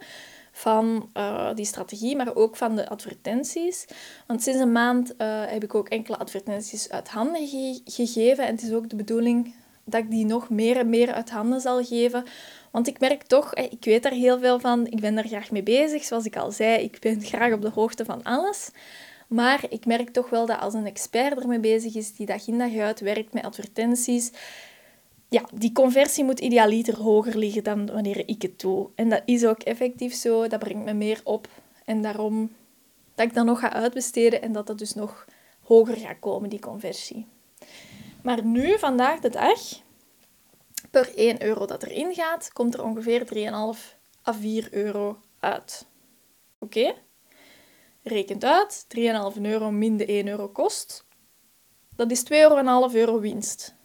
van 0.51 1.09
uh, 1.13 1.53
die 1.55 1.65
strategie, 1.65 2.15
maar 2.15 2.35
ook 2.35 2.55
van 2.55 2.75
de 2.75 2.89
advertenties. 2.89 3.85
Want 4.27 4.43
sinds 4.43 4.59
een 4.59 4.71
maand 4.71 5.13
uh, 5.17 5.43
heb 5.45 5.63
ik 5.63 5.75
ook 5.75 5.89
enkele 5.89 6.17
advertenties 6.17 6.89
uit 6.89 7.07
handen 7.07 7.47
ge 7.47 7.81
gegeven. 7.85 8.45
En 8.45 8.51
het 8.51 8.63
is 8.63 8.73
ook 8.73 8.89
de 8.89 8.95
bedoeling 8.95 9.55
dat 9.83 10.01
ik 10.01 10.09
die 10.09 10.25
nog 10.25 10.49
meer 10.49 10.77
en 10.77 10.89
meer 10.89 11.13
uit 11.13 11.29
handen 11.29 11.61
zal 11.61 11.83
geven. 11.83 12.23
Want 12.71 12.87
ik 12.87 12.99
merk 12.99 13.23
toch, 13.23 13.53
ik 13.53 13.85
weet 13.85 14.03
daar 14.03 14.11
heel 14.11 14.39
veel 14.39 14.59
van, 14.59 14.87
ik 14.87 14.99
ben 14.99 15.15
daar 15.15 15.27
graag 15.27 15.51
mee 15.51 15.63
bezig. 15.63 16.03
Zoals 16.03 16.25
ik 16.25 16.37
al 16.37 16.51
zei, 16.51 16.83
ik 16.83 16.99
ben 16.99 17.21
graag 17.21 17.53
op 17.53 17.61
de 17.61 17.69
hoogte 17.69 18.05
van 18.05 18.23
alles. 18.23 18.71
Maar 19.27 19.65
ik 19.69 19.85
merk 19.85 20.09
toch 20.09 20.29
wel 20.29 20.45
dat 20.45 20.59
als 20.59 20.73
een 20.73 20.85
expert 20.85 21.39
ermee 21.39 21.59
bezig 21.59 21.95
is, 21.95 22.13
die 22.13 22.25
dag 22.25 22.47
in 22.47 22.57
dag 22.57 22.75
uit 22.75 22.99
werkt 22.99 23.33
met 23.33 23.43
advertenties, 23.43 24.31
ja, 25.29 25.43
die 25.53 25.71
conversie 25.71 26.23
moet 26.23 26.39
idealiter 26.39 26.97
hoger 26.97 27.37
liggen 27.37 27.63
dan 27.63 27.85
wanneer 27.85 28.27
ik 28.27 28.41
het 28.41 28.59
doe. 28.59 28.89
En 28.95 29.09
dat 29.09 29.21
is 29.25 29.45
ook 29.45 29.61
effectief 29.61 30.13
zo. 30.13 30.47
Dat 30.47 30.59
brengt 30.59 30.85
me 30.85 30.93
meer 30.93 31.21
op. 31.23 31.47
En 31.85 32.01
daarom 32.01 32.51
dat 33.15 33.25
ik 33.25 33.33
dat 33.33 33.45
nog 33.45 33.59
ga 33.59 33.73
uitbesteden 33.73 34.41
en 34.41 34.51
dat 34.51 34.67
dat 34.67 34.77
dus 34.77 34.93
nog 34.93 35.25
hoger 35.61 35.97
gaat 35.97 36.19
komen, 36.19 36.49
die 36.49 36.59
conversie. 36.59 37.25
Maar 38.21 38.45
nu, 38.45 38.79
vandaag 38.79 39.19
de 39.19 39.29
dag, 39.29 39.59
per 40.91 41.15
1 41.15 41.43
euro 41.43 41.65
dat 41.65 41.83
erin 41.83 42.13
gaat, 42.13 42.53
komt 42.53 42.73
er 42.73 42.83
ongeveer 42.83 43.25
3,5 43.25 43.97
à 44.27 44.33
4 44.33 44.67
euro 44.71 45.17
uit. 45.39 45.85
Oké? 46.59 46.93
Rekent 48.07 48.43
uit, 48.43 48.85
3,5 49.35 49.41
euro 49.41 49.71
min 49.71 49.97
de 49.97 50.05
1 50.05 50.27
euro 50.27 50.47
kost. 50.47 51.05
Dat 51.95 52.11
is 52.11 52.23
2,5 52.23 52.27
euro, 52.29 52.89
euro 52.91 53.19
winst. 53.19 53.75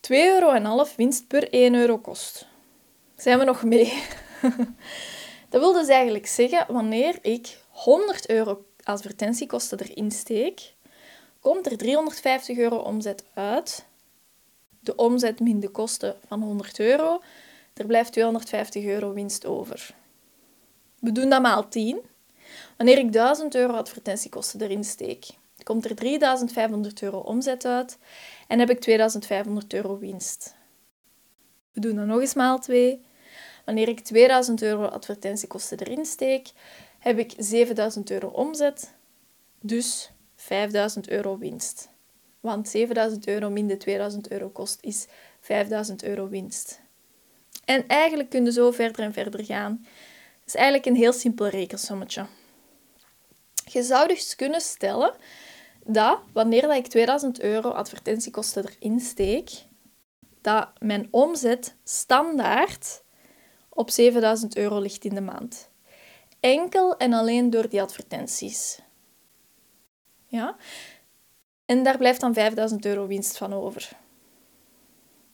2,5 0.00 0.10
euro 0.10 0.86
winst 0.96 1.26
per 1.26 1.52
1 1.52 1.74
euro 1.74 1.98
kost. 1.98 2.46
Zijn 3.16 3.38
we 3.38 3.44
nog 3.44 3.62
mee? 3.62 4.02
dat 5.50 5.60
wil 5.60 5.72
dus 5.72 5.88
eigenlijk 5.88 6.26
zeggen, 6.26 6.66
wanneer 6.68 7.18
ik 7.22 7.58
100 7.68 8.28
euro 8.28 8.64
advertentiekosten 8.82 9.80
erin 9.80 10.10
steek, 10.10 10.74
komt 11.40 11.66
er 11.70 11.76
350 11.76 12.58
euro 12.58 12.76
omzet 12.76 13.24
uit. 13.34 13.86
De 14.80 14.94
omzet 14.94 15.40
min 15.40 15.60
de 15.60 15.68
kosten 15.68 16.16
van 16.26 16.42
100 16.42 16.78
euro. 16.78 17.20
Er 17.74 17.86
blijft 17.86 18.12
250 18.12 18.84
euro 18.84 19.12
winst 19.12 19.46
over. 19.46 19.94
We 20.98 21.12
doen 21.12 21.28
dat 21.28 21.42
maal 21.42 21.68
10. 21.68 22.00
Wanneer 22.76 22.98
ik 22.98 23.12
1000 23.12 23.54
euro 23.54 23.72
advertentiekosten 23.72 24.60
erin 24.60 24.84
steek, 24.84 25.26
komt 25.62 25.84
er 25.84 25.94
3500 25.94 27.02
euro 27.02 27.18
omzet 27.18 27.64
uit 27.64 27.98
en 28.48 28.58
heb 28.58 28.70
ik 28.70 28.80
2500 28.80 29.72
euro 29.74 29.98
winst. 29.98 30.54
We 31.72 31.80
doen 31.80 31.96
dan 31.96 32.06
nog 32.06 32.20
eens 32.20 32.34
maal 32.34 32.58
2. 32.58 33.04
Wanneer 33.64 33.88
ik 33.88 34.00
2000 34.00 34.62
euro 34.62 34.84
advertentiekosten 34.84 35.78
erin 35.78 36.04
steek, 36.04 36.52
heb 36.98 37.18
ik 37.18 37.32
7000 37.38 38.10
euro 38.10 38.28
omzet, 38.28 38.94
dus 39.60 40.10
5000 40.36 41.08
euro 41.08 41.38
winst. 41.38 41.88
Want 42.40 42.68
7000 42.68 43.26
euro 43.26 43.50
min 43.50 43.66
de 43.66 43.76
2000 43.76 44.30
euro 44.30 44.48
kost 44.48 44.78
is 44.80 45.06
5000 45.40 46.02
euro 46.02 46.28
winst. 46.28 46.80
En 47.64 47.86
eigenlijk 47.86 48.30
kun 48.30 48.44
je 48.44 48.52
zo 48.52 48.70
verder 48.70 49.04
en 49.04 49.12
verder 49.12 49.44
gaan. 49.44 49.86
Het 50.38 50.48
is 50.48 50.54
eigenlijk 50.54 50.86
een 50.86 50.96
heel 50.96 51.12
simpel 51.12 51.46
rekensommetje. 51.46 52.26
Je 53.72 53.82
zou 53.82 54.08
dus 54.08 54.36
kunnen 54.36 54.60
stellen 54.60 55.14
dat 55.84 56.18
wanneer 56.32 56.74
ik 56.76 56.86
2000 56.86 57.40
euro 57.40 57.68
advertentiekosten 57.70 58.64
erin 58.64 59.00
steek, 59.00 59.50
dat 60.40 60.68
mijn 60.78 61.08
omzet 61.10 61.76
standaard 61.84 63.02
op 63.68 63.90
7000 63.90 64.56
euro 64.56 64.78
ligt 64.78 65.04
in 65.04 65.14
de 65.14 65.20
maand. 65.20 65.70
Enkel 66.40 66.96
en 66.96 67.12
alleen 67.12 67.50
door 67.50 67.68
die 67.68 67.82
advertenties. 67.82 68.80
Ja? 70.26 70.56
En 71.66 71.82
daar 71.82 71.98
blijft 71.98 72.20
dan 72.20 72.34
5000 72.34 72.84
euro 72.86 73.06
winst 73.06 73.36
van 73.36 73.52
over. 73.52 73.90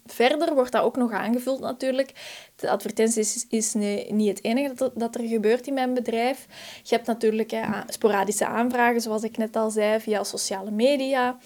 Verder 0.06 0.54
wordt 0.54 0.72
dat 0.72 0.82
ook 0.82 0.96
nog 0.96 1.12
aangevuld 1.12 1.60
natuurlijk. 1.60 2.12
De 2.56 2.70
advertenties 2.70 3.34
is, 3.36 3.46
is 3.48 3.74
niet 4.10 4.28
het 4.28 4.44
enige 4.44 4.74
dat, 4.74 4.92
dat 4.94 5.14
er 5.14 5.28
gebeurt 5.28 5.66
in 5.66 5.74
mijn 5.74 5.94
bedrijf. 5.94 6.46
Je 6.82 6.94
hebt 6.94 7.06
natuurlijk 7.06 7.56
sporadische 7.88 8.46
aanvragen, 8.46 9.00
zoals 9.00 9.22
ik 9.22 9.36
net 9.36 9.56
al 9.56 9.70
zei, 9.70 10.00
via 10.00 10.24
sociale 10.24 10.70
media. 10.70 11.38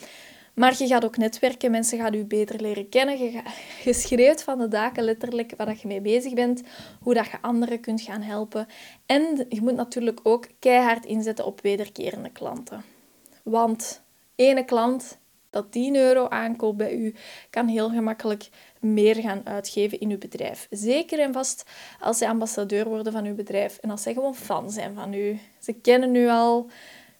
Maar 0.54 0.74
je 0.78 0.86
gaat 0.86 1.04
ook 1.04 1.16
netwerken, 1.16 1.70
mensen 1.70 1.98
gaan 1.98 2.12
je 2.12 2.24
beter 2.24 2.60
leren 2.60 2.88
kennen. 2.88 3.18
Je, 3.18 3.92
schreeuwt 3.92 4.42
van 4.42 4.58
de 4.58 4.68
daken 4.68 5.04
letterlijk 5.04 5.52
waar 5.56 5.76
je 5.80 5.86
mee 5.86 6.00
bezig 6.00 6.34
bent, 6.34 6.62
hoe 7.00 7.14
dat 7.14 7.26
je 7.26 7.42
anderen 7.42 7.80
kunt 7.80 8.00
gaan 8.00 8.22
helpen. 8.22 8.66
En 9.06 9.46
je 9.48 9.62
moet 9.62 9.74
natuurlijk 9.74 10.20
ook 10.22 10.46
keihard 10.58 11.04
inzetten 11.04 11.44
op 11.44 11.60
wederkerende 11.60 12.30
klanten. 12.30 12.84
Want 13.42 14.02
ene 14.34 14.64
klant 14.64 15.18
dat 15.50 15.72
10 15.72 15.96
euro 15.96 16.28
aankoopt 16.28 16.76
bij 16.76 16.94
u, 16.94 17.14
kan 17.50 17.68
heel 17.68 17.90
gemakkelijk 17.90 18.48
meer 18.80 19.16
gaan 19.16 19.40
uitgeven 19.44 20.00
in 20.00 20.10
uw 20.10 20.18
bedrijf. 20.18 20.66
Zeker 20.70 21.20
en 21.20 21.32
vast 21.32 21.70
als 22.00 22.18
zij 22.18 22.28
ambassadeur 22.28 22.88
worden 22.88 23.12
van 23.12 23.24
uw 23.24 23.34
bedrijf 23.34 23.78
en 23.78 23.90
als 23.90 24.02
zij 24.02 24.12
gewoon 24.12 24.34
fan 24.34 24.70
zijn 24.70 24.94
van 24.94 25.12
u. 25.14 25.38
Ze 25.58 25.72
kennen 25.72 26.14
u 26.14 26.28
al. 26.28 26.70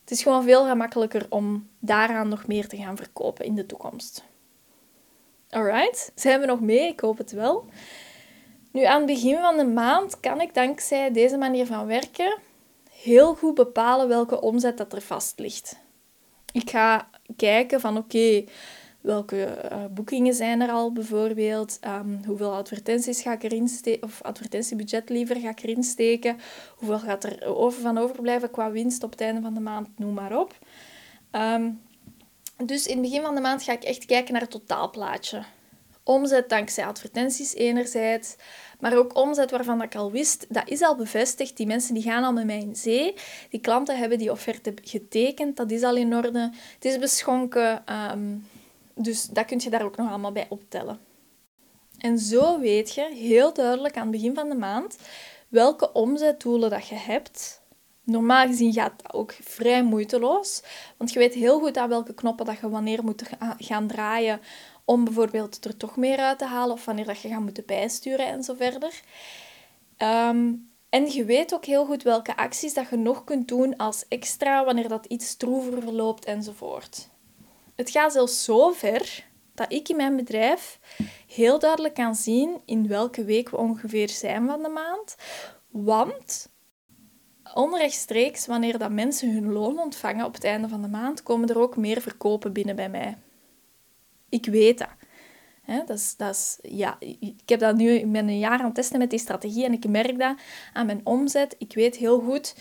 Het 0.01 0.11
is 0.11 0.23
gewoon 0.23 0.43
veel 0.43 0.67
gemakkelijker 0.67 1.27
om 1.29 1.69
daaraan 1.79 2.29
nog 2.29 2.47
meer 2.47 2.69
te 2.69 2.77
gaan 2.77 2.97
verkopen 2.97 3.45
in 3.45 3.55
de 3.55 3.67
toekomst. 3.67 4.25
Alright, 5.51 6.13
zijn 6.15 6.41
we 6.41 6.47
nog 6.47 6.61
mee? 6.61 6.89
Ik 6.89 7.01
hoop 7.01 7.19
het 7.19 7.33
wel. 7.33 7.65
Nu, 8.73 8.85
aan 8.85 8.97
het 8.97 9.07
begin 9.07 9.37
van 9.37 9.57
de 9.57 9.65
maand 9.65 10.21
kan 10.21 10.41
ik 10.41 10.55
dankzij 10.55 11.13
deze 11.13 11.37
manier 11.37 11.67
van 11.67 11.87
werken 11.87 12.39
heel 12.91 13.35
goed 13.35 13.55
bepalen 13.55 14.09
welke 14.09 14.41
omzet 14.41 14.77
dat 14.77 14.93
er 14.93 15.01
vast 15.01 15.39
ligt. 15.39 15.79
Ik 16.53 16.71
ga 16.71 17.09
kijken 17.37 17.81
van 17.81 17.97
oké, 17.97 18.45
welke 19.01 19.69
uh, 19.73 19.85
boekingen 19.91 20.35
zijn 20.35 20.61
er 20.61 20.71
al 20.71 20.93
bijvoorbeeld, 20.93 21.79
um, 21.87 22.21
hoeveel 22.27 22.55
advertenties 22.55 23.23
ga 23.23 23.33
ik 23.33 23.43
erin 23.43 23.69
steken, 23.69 24.03
of 24.03 24.23
advertentiebudget 24.23 25.09
liever 25.09 25.37
ga 25.37 25.51
ik 25.51 25.63
erin 25.63 25.83
steken, 25.83 26.37
hoeveel 26.77 26.99
gaat 26.99 27.25
er 27.25 27.45
over 27.45 27.81
van 27.81 27.99
overblijven 27.99 28.51
qua 28.51 28.71
winst 28.71 29.03
op 29.03 29.11
het 29.11 29.21
einde 29.21 29.41
van 29.41 29.55
de 29.55 29.61
maand, 29.61 29.89
noem 29.99 30.15
maar 30.15 30.39
op. 30.39 30.59
Um, 31.33 31.81
dus 32.65 32.87
in 32.87 32.93
het 32.93 33.03
begin 33.03 33.23
van 33.23 33.35
de 33.35 33.41
maand 33.41 33.63
ga 33.63 33.73
ik 33.73 33.85
echt 33.85 34.05
kijken 34.05 34.33
naar 34.33 34.43
het 34.43 34.51
totaalplaatje. 34.51 35.43
Omzet 36.05 36.49
dankzij 36.49 36.87
advertenties 36.87 37.55
enerzijds, 37.55 38.37
maar 38.81 38.97
ook 38.97 39.17
omzet 39.17 39.51
waarvan 39.51 39.83
ik 39.83 39.95
al 39.95 40.11
wist, 40.11 40.47
dat 40.49 40.69
is 40.69 40.83
al 40.83 40.97
bevestigd. 40.97 41.57
Die 41.57 41.67
mensen 41.67 41.95
die 41.95 42.03
gaan 42.03 42.25
al 42.25 42.33
met 42.33 42.47
mij 42.47 42.59
in 42.59 42.77
zee. 42.77 43.15
Die 43.51 43.61
klanten 43.61 43.99
hebben 43.99 44.19
die 44.19 44.31
offerte 44.31 44.75
getekend, 44.83 45.57
dat 45.57 45.71
is 45.71 45.83
al 45.83 45.97
in 45.97 46.15
orde. 46.15 46.51
Het 46.75 46.85
is 46.85 46.99
beschonken, 46.99 47.87
ehm, 47.87 48.37
dus 48.95 49.27
dat 49.27 49.45
kun 49.45 49.61
je 49.63 49.71
daar 49.71 49.85
ook 49.85 49.97
nog 49.97 50.09
allemaal 50.09 50.33
bij 50.33 50.47
optellen. 50.49 50.99
En 51.99 52.19
zo 52.19 52.59
weet 52.59 52.95
je 52.95 53.15
heel 53.15 53.53
duidelijk 53.53 53.97
aan 53.97 54.03
het 54.03 54.11
begin 54.11 54.35
van 54.35 54.49
de 54.49 54.55
maand 54.55 54.97
welke 55.49 55.93
omzetdoelen 55.93 56.71
dat 56.71 56.89
je 56.89 56.95
hebt. 56.95 57.61
Normaal 58.05 58.47
gezien 58.47 58.73
gaat 58.73 58.93
dat 59.03 59.15
ook 59.15 59.33
vrij 59.41 59.83
moeiteloos, 59.83 60.63
want 60.97 61.13
je 61.13 61.19
weet 61.19 61.35
heel 61.35 61.59
goed 61.59 61.77
aan 61.77 61.89
welke 61.89 62.15
knoppen 62.15 62.47
dat 62.47 62.59
je 62.59 62.69
wanneer 62.69 63.05
moet 63.05 63.23
gaan 63.59 63.87
draaien 63.87 64.41
om 64.91 65.05
bijvoorbeeld 65.05 65.65
er 65.65 65.77
toch 65.77 65.97
meer 65.97 66.19
uit 66.19 66.39
te 66.39 66.45
halen 66.45 66.75
of 66.75 66.85
wanneer 66.85 67.05
dat 67.05 67.21
je 67.21 67.29
gaat 67.29 67.41
moeten 67.41 67.67
bijsturen 67.67 68.27
en 68.27 68.43
zo 68.43 68.55
verder. 68.55 69.01
Ehm, 69.97 70.53
en 70.89 71.11
je 71.13 71.25
weet 71.25 71.55
ook 71.55 71.65
heel 71.65 71.85
goed 71.85 72.03
welke 72.03 72.37
acties 72.37 72.75
dat 72.75 72.89
je 72.91 72.97
nog 72.97 73.25
kunt 73.25 73.49
doen 73.49 73.77
als 73.77 74.05
extra 74.09 74.65
wanneer 74.65 74.89
dat 74.89 75.07
iets 75.07 75.29
stroever 75.29 75.83
verloopt 75.83 76.25
enzovoort. 76.25 77.09
Het 77.75 77.91
gaat 77.91 78.13
zelfs 78.13 78.45
zo 78.45 78.71
ver 78.73 79.25
dat 79.55 79.73
ik 79.73 79.89
in 79.89 79.97
mijn 79.97 80.17
bedrijf 80.17 80.79
heel 81.27 81.59
duidelijk 81.59 81.95
kan 81.95 82.15
zien 82.15 82.61
in 82.65 82.89
welke 82.89 83.25
week 83.25 83.49
we 83.49 83.57
ongeveer 83.57 84.09
zijn 84.09 84.47
van 84.47 84.63
de 84.63 84.69
maand. 84.69 85.17
Want 85.69 86.49
onrechtstreeks, 87.55 88.47
wanneer 88.47 88.79
dat 88.79 88.91
mensen 88.91 89.33
hun 89.33 89.53
loon 89.53 89.79
ontvangen 89.79 90.27
op 90.27 90.35
het 90.35 90.45
einde 90.45 90.69
van 90.69 90.83
de 90.83 90.89
maand, 90.89 91.23
komen 91.23 91.49
er 91.49 91.59
ook 91.59 91.77
meer 91.77 92.01
verkopen 92.01 92.53
binnen 92.53 92.77
bij 92.77 92.89
mij. 92.89 93.19
Ik 94.31 94.47
weet 94.47 94.79
dat. 94.79 94.89
dat, 95.87 95.99
is, 95.99 96.17
dat 96.17 96.35
is, 96.35 96.59
ja, 96.63 96.97
ik 97.01 97.43
heb 97.47 97.61
dat 97.61 97.77
nu, 97.77 98.01
een 98.01 98.39
jaar 98.39 98.59
aan 98.59 98.65
het 98.65 98.75
testen 98.75 98.99
met 98.99 99.11
die 99.11 99.19
strategie 99.19 99.65
en 99.65 99.73
ik 99.73 99.89
merk 99.89 100.19
dat 100.19 100.37
aan 100.73 100.87
mijn 100.87 101.01
omzet. 101.05 101.55
Ik 101.59 101.75
weet 101.75 101.97
heel 101.97 102.21
goed 102.21 102.55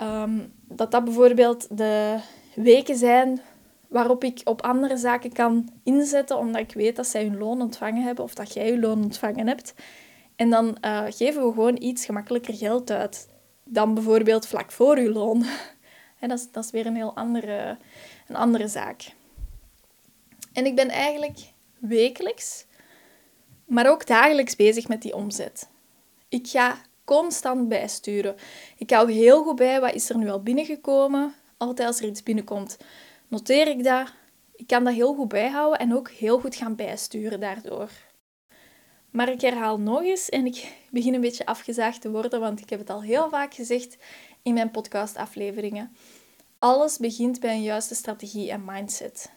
um, 0.00 0.52
dat 0.68 0.90
dat 0.90 1.04
bijvoorbeeld 1.04 1.78
de 1.78 2.18
weken 2.54 2.96
zijn 2.96 3.40
waarop 3.88 4.24
ik 4.24 4.40
op 4.44 4.62
andere 4.62 4.96
zaken 4.96 5.32
kan 5.32 5.68
inzetten, 5.82 6.38
omdat 6.38 6.60
ik 6.60 6.72
weet 6.72 6.96
dat 6.96 7.06
zij 7.06 7.22
hun 7.22 7.38
loon 7.38 7.60
ontvangen 7.60 8.02
hebben 8.02 8.24
of 8.24 8.34
dat 8.34 8.54
jij 8.54 8.66
je 8.66 8.80
loon 8.80 9.02
ontvangen 9.02 9.46
hebt. 9.46 9.74
En 10.36 10.50
dan 10.50 10.76
uh, 10.84 11.02
geven 11.08 11.46
we 11.46 11.52
gewoon 11.52 11.82
iets 11.82 12.04
gemakkelijker 12.04 12.54
geld 12.54 12.90
uit 12.90 13.28
dan 13.64 13.94
bijvoorbeeld 13.94 14.46
vlak 14.46 14.72
voor 14.72 14.96
uw 14.96 15.12
loon. 15.12 15.44
dat, 16.20 16.38
is, 16.38 16.50
dat 16.50 16.64
is 16.64 16.70
weer 16.70 16.86
een 16.86 16.96
heel 16.96 17.16
andere, 17.16 17.76
een 18.28 18.36
andere 18.36 18.68
zaak. 18.68 19.14
En 20.54 20.66
ik 20.66 20.74
ben 20.74 20.88
eigenlijk 20.88 21.38
wekelijks, 21.78 22.66
maar 23.64 23.90
ook 23.90 24.06
dagelijks 24.06 24.56
bezig 24.56 24.88
met 24.88 25.02
die 25.02 25.14
omzet. 25.14 25.68
Ik 26.28 26.46
ga 26.46 26.76
constant 27.04 27.68
bijsturen. 27.68 28.36
Ik 28.76 28.90
hou 28.90 29.12
heel 29.12 29.42
goed 29.42 29.56
bij 29.56 29.80
wat 29.80 29.94
is 29.94 30.10
er 30.10 30.18
nu 30.18 30.30
al 30.30 30.42
binnengekomen. 30.42 31.34
Altijd 31.56 31.88
als 31.88 32.00
er 32.00 32.06
iets 32.06 32.22
binnenkomt, 32.22 32.76
noteer 33.28 33.68
ik 33.68 33.84
dat. 33.84 34.12
Ik 34.56 34.66
kan 34.66 34.84
dat 34.84 34.94
heel 34.94 35.14
goed 35.14 35.28
bijhouden 35.28 35.78
en 35.78 35.94
ook 35.94 36.10
heel 36.10 36.40
goed 36.40 36.56
gaan 36.56 36.76
bijsturen 36.76 37.40
daardoor. 37.40 37.90
Maar 39.10 39.28
ik 39.28 39.40
herhaal 39.40 39.78
nog 39.78 40.02
eens 40.02 40.28
en 40.28 40.46
ik 40.46 40.76
begin 40.90 41.14
een 41.14 41.20
beetje 41.20 41.46
afgezaagd 41.46 42.00
te 42.00 42.10
worden, 42.10 42.40
want 42.40 42.60
ik 42.60 42.70
heb 42.70 42.78
het 42.78 42.90
al 42.90 43.02
heel 43.02 43.28
vaak 43.28 43.54
gezegd 43.54 43.96
in 44.42 44.54
mijn 44.54 44.70
podcastafleveringen. 44.70 45.96
Alles 46.58 46.98
begint 46.98 47.40
bij 47.40 47.54
een 47.54 47.62
juiste 47.62 47.94
strategie 47.94 48.50
en 48.50 48.64
mindset 48.64 49.30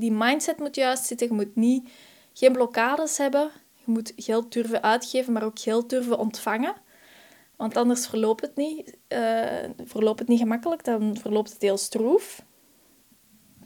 die 0.00 0.12
mindset 0.12 0.58
moet 0.58 0.74
juist 0.74 1.04
zitten. 1.04 1.26
Je 1.26 1.32
moet 1.32 1.56
niet, 1.56 1.88
geen 2.32 2.52
blokkades 2.52 3.18
hebben. 3.18 3.50
Je 3.74 3.92
moet 3.92 4.12
geld 4.16 4.52
durven 4.52 4.82
uitgeven, 4.82 5.32
maar 5.32 5.44
ook 5.44 5.58
geld 5.58 5.90
durven 5.90 6.18
ontvangen. 6.18 6.74
Want 7.56 7.76
anders 7.76 8.06
verloopt 8.06 8.40
het 8.40 8.56
niet, 8.56 8.96
uh, 9.08 9.44
verloopt 9.84 10.18
het 10.18 10.28
niet 10.28 10.38
gemakkelijk, 10.38 10.84
dan 10.84 11.16
verloopt 11.20 11.52
het 11.52 11.62
heel 11.62 11.76
stroef. 11.76 12.42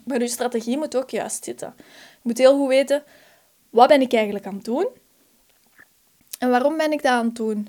Maar 0.05 0.21
je 0.21 0.29
strategie 0.29 0.77
moet 0.77 0.97
ook 0.97 1.11
juist 1.11 1.45
zitten. 1.45 1.75
Je 1.77 2.21
moet 2.23 2.39
heel 2.39 2.59
goed 2.59 2.69
weten, 2.69 3.05
wat 3.71 3.89
ben 3.89 4.01
ik 4.01 4.13
eigenlijk 4.13 4.47
aan 4.47 4.55
het 4.55 4.65
doen? 4.65 4.89
En 6.39 6.51
waarom 6.51 6.77
ben 6.77 6.93
ik 6.93 7.03
dat 7.03 7.13
aan 7.13 7.27
het 7.27 7.37
doen? 7.37 7.69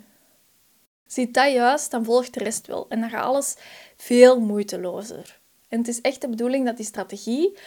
Zit 1.07 1.33
dat 1.33 1.51
juist, 1.51 1.91
dan 1.91 2.05
volgt 2.05 2.33
de 2.33 2.43
rest 2.43 2.67
wel. 2.67 2.85
En 2.89 2.99
dan 2.99 3.09
gaat 3.09 3.23
alles 3.23 3.55
veel 3.97 4.39
moeitelozer. 4.39 5.39
En 5.67 5.77
het 5.77 5.87
is 5.87 6.01
echt 6.01 6.21
de 6.21 6.29
bedoeling 6.29 6.65
dat 6.65 6.77
die 6.77 6.85
strategie 6.85 7.57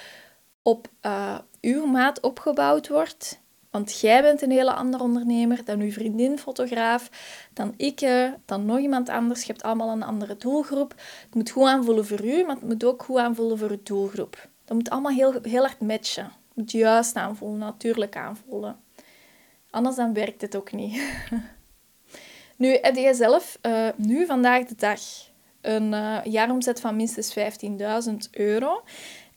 op 0.68 0.88
uh, 1.02 1.38
uw 1.61 1.87
maat 1.87 2.20
opgebouwd 2.20 2.88
wordt. 2.88 3.40
Want 3.70 4.00
jij 4.00 4.22
bent 4.22 4.42
een 4.42 4.50
hele 4.50 4.72
andere 4.72 5.02
ondernemer 5.02 5.64
dan 5.64 5.81
uw 5.81 5.90
vriendin 5.90 6.38
fotograaf, 6.38 7.11
dan 7.52 7.74
ik, 7.76 8.00
eh, 8.00 8.33
dan 8.44 8.64
nog 8.64 8.78
iemand 8.78 9.09
anders. 9.09 9.40
Je 9.40 9.52
hebt 9.52 9.62
allemaal 9.62 9.90
een 9.90 10.02
andere 10.02 10.37
doelgroep. 10.37 10.94
Het 11.24 11.35
moet 11.35 11.50
goed 11.50 11.66
aanvoelen 11.66 12.07
voor 12.07 12.24
u, 12.24 12.44
maar 12.44 12.54
het 12.54 12.64
moet 12.64 12.85
ook 12.85 13.02
goed 13.02 13.16
aanvoelen 13.16 13.59
voor 13.59 13.70
uw 13.70 13.83
doelgroep. 13.83 14.48
Dat 14.64 14.76
moet 14.76 14.90
allemaal 14.90 15.12
heel, 15.12 15.35
heel 15.42 15.62
hard 15.62 15.81
matchen. 15.81 16.24
Het 16.24 16.54
moet 16.54 16.70
juist 16.70 17.16
aanvoelen, 17.16 17.59
natuurlijk 17.59 18.16
aanvoelen. 18.16 18.76
Anders 19.70 19.96
dan 19.96 20.12
werkt 20.12 20.40
het 20.40 20.57
ook 20.57 20.72
niet. 20.72 21.02
nu, 22.57 22.78
heb 22.83 22.96
je 22.96 23.14
zelf 23.14 23.59
uh, 23.62 23.88
nu, 23.96 24.26
vandaag 24.26 24.64
de 24.64 24.74
dag, 24.74 25.00
een 25.61 25.90
jaaromzet 26.31 26.81
van 26.81 26.96
minstens 26.96 27.35
15.000 28.09 28.14
euro. 28.31 28.83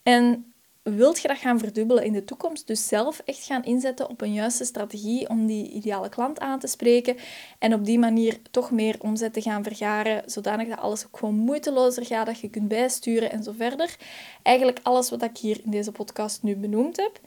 En 0.04 0.51
wilt 0.84 1.22
je 1.22 1.28
dat 1.28 1.38
gaan 1.38 1.60
verdubbelen 1.60 2.04
in 2.04 2.14
de 2.14 2.24
toekomst, 2.24 2.68
dus 2.68 2.88
zelf 2.88 3.22
echt 3.26 3.46
gaan 3.46 3.64
inzetten 3.64 4.10
op 4.10 4.22
een 4.22 4.34
juiste 4.34 4.66
strategie 4.66 5.30
om 5.30 5.46
die 5.46 5.72
ideale 5.72 6.10
klant 6.10 6.40
aan 6.40 6.60
te 6.60 6.68
spreken 6.68 7.18
en 7.60 7.74
op 7.74 7.86
die 7.86 8.00
manier 8.00 8.40
toch 8.52 8.72
meer 8.72 8.96
omzet 9.00 9.34
te 9.34 9.42
gaan 9.42 9.64
vergaren, 9.64 10.24
zodanig 10.26 10.68
dat 10.68 10.80
alles 10.80 11.06
ook 11.06 11.18
gewoon 11.18 11.36
moeitelozer 11.36 12.06
gaat, 12.06 12.26
dat 12.26 12.40
je 12.40 12.50
kunt 12.50 12.68
bijsturen 12.68 13.32
en 13.32 13.44
zo 13.44 13.54
verder. 13.58 13.96
Eigenlijk 14.44 14.80
alles 14.84 15.10
wat 15.10 15.24
ik 15.24 15.38
hier 15.38 15.62
in 15.64 15.72
deze 15.72 15.92
podcast 15.92 16.44
nu 16.44 16.56
benoemd 16.56 16.98
heb. 16.98 17.20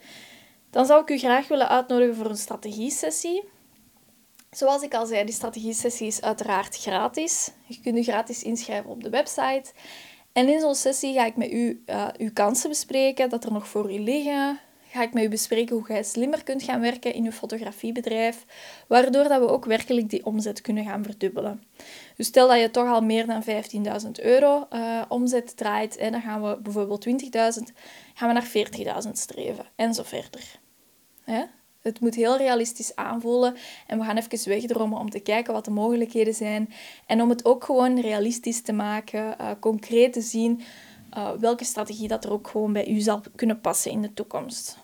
Dan 0.69 0.85
zou 0.85 1.01
ik 1.01 1.09
u 1.09 1.17
graag 1.17 1.47
willen 1.47 1.69
uitnodigen 1.69 2.15
voor 2.15 2.29
een 2.29 2.37
strategie-sessie. 2.37 3.43
Zoals 4.51 4.81
ik 4.81 4.93
al 4.93 5.05
zei, 5.05 5.25
die 5.25 5.33
strategie-sessie 5.33 6.07
is 6.07 6.21
uiteraard 6.21 6.77
gratis. 6.77 7.51
Je 7.65 7.79
kunt 7.81 7.97
u 7.97 8.03
gratis 8.03 8.43
inschrijven 8.43 8.89
op 8.89 9.03
de 9.03 9.09
website. 9.09 9.71
En 10.35 10.49
in 10.49 10.59
zo'n 10.59 10.75
sessie 10.75 11.13
ga 11.13 11.25
ik 11.25 11.35
met 11.35 11.51
u 11.51 11.83
uh, 11.85 12.07
uw 12.17 12.29
kansen 12.33 12.69
bespreken, 12.69 13.29
dat 13.29 13.43
er 13.43 13.51
nog 13.51 13.67
voor 13.67 13.93
u 13.93 13.99
liggen. 13.99 14.59
Ga 14.89 15.01
ik 15.01 15.13
met 15.13 15.23
u 15.23 15.29
bespreken 15.29 15.75
hoe 15.75 15.87
jij 15.87 16.03
slimmer 16.03 16.43
kunt 16.43 16.63
gaan 16.63 16.79
werken 16.79 17.13
in 17.13 17.25
uw 17.25 17.31
fotografiebedrijf, 17.31 18.45
waardoor 18.87 19.23
dat 19.23 19.39
we 19.39 19.47
ook 19.47 19.65
werkelijk 19.65 20.09
die 20.09 20.25
omzet 20.25 20.61
kunnen 20.61 20.85
gaan 20.85 21.03
verdubbelen. 21.03 21.63
Dus 22.15 22.27
stel 22.27 22.47
dat 22.47 22.59
je 22.59 22.71
toch 22.71 22.87
al 22.87 23.01
meer 23.01 23.25
dan 23.25 23.43
15.000 23.43 24.11
euro 24.11 24.67
uh, 24.73 25.01
omzet 25.07 25.57
draait, 25.57 25.97
en 25.97 26.11
dan 26.11 26.21
gaan 26.21 26.41
we 26.41 26.57
bijvoorbeeld 26.61 27.07
20.000, 27.07 27.13
gaan 28.13 28.27
we 28.27 28.33
naar 28.33 29.03
40.000 29.05 29.11
streven 29.11 29.65
en 29.75 29.93
zo 29.93 30.03
verder. 30.03 30.59
Hè? 31.23 31.43
Het 31.85 31.99
moet 31.99 32.15
heel 32.15 32.37
realistisch 32.37 32.95
aanvoelen. 32.95 33.55
En 33.87 33.99
we 33.99 34.05
gaan 34.05 34.17
even 34.17 34.49
wegdromen 34.49 34.99
om 34.99 35.09
te 35.09 35.19
kijken 35.19 35.53
wat 35.53 35.65
de 35.65 35.71
mogelijkheden 35.71 36.33
zijn. 36.33 36.73
En 37.05 37.21
om 37.21 37.29
het 37.29 37.45
ook 37.45 37.63
gewoon 37.63 37.99
realistisch 37.99 38.61
te 38.61 38.73
maken, 38.73 39.35
uh, 39.41 39.51
concreet 39.59 40.13
te 40.13 40.21
zien 40.21 40.61
uh, 41.17 41.31
welke 41.31 41.63
strategie 41.63 42.07
dat 42.07 42.23
er 42.23 42.31
ook 42.31 42.47
gewoon 42.47 42.73
bij 42.73 42.87
u 42.87 42.99
zal 42.99 43.21
kunnen 43.35 43.61
passen 43.61 43.91
in 43.91 44.01
de 44.01 44.13
toekomst. 44.13 44.77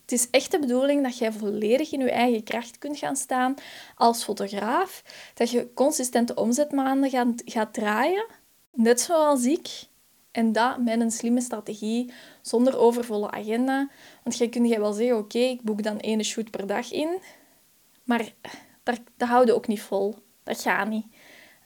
Het 0.00 0.12
is 0.12 0.30
echt 0.30 0.50
de 0.50 0.58
bedoeling 0.58 1.02
dat 1.02 1.18
jij 1.18 1.32
volledig 1.32 1.92
in 1.92 2.00
je 2.00 2.10
eigen 2.10 2.42
kracht 2.42 2.78
kunt 2.78 2.98
gaan 2.98 3.16
staan 3.16 3.54
als 3.94 4.24
fotograaf. 4.24 5.02
Dat 5.34 5.50
je 5.50 5.72
consistente 5.74 6.34
omzetmaanden 6.34 7.10
gaat, 7.10 7.42
gaat 7.44 7.74
draaien, 7.74 8.26
net 8.72 9.00
zoals 9.00 9.44
ik. 9.44 9.90
En 10.32 10.52
dat 10.52 10.78
met 10.78 11.00
een 11.00 11.10
slimme 11.10 11.40
strategie, 11.40 12.12
zonder 12.40 12.78
overvolle 12.78 13.30
agenda. 13.30 13.90
Want 14.22 14.36
jij 14.36 14.48
kunt 14.48 14.76
wel 14.76 14.92
zeggen, 14.92 15.18
oké, 15.18 15.38
ik 15.38 15.62
boek 15.62 15.82
dan 15.82 16.00
één 16.00 16.24
shoot 16.24 16.50
per 16.50 16.66
dag 16.66 16.92
in. 16.92 17.18
Maar 18.04 18.32
dat, 18.82 19.00
dat 19.16 19.28
houden 19.28 19.54
ook 19.54 19.66
niet 19.66 19.82
vol. 19.82 20.14
Dat 20.42 20.60
gaat 20.60 20.88
niet. 20.88 21.06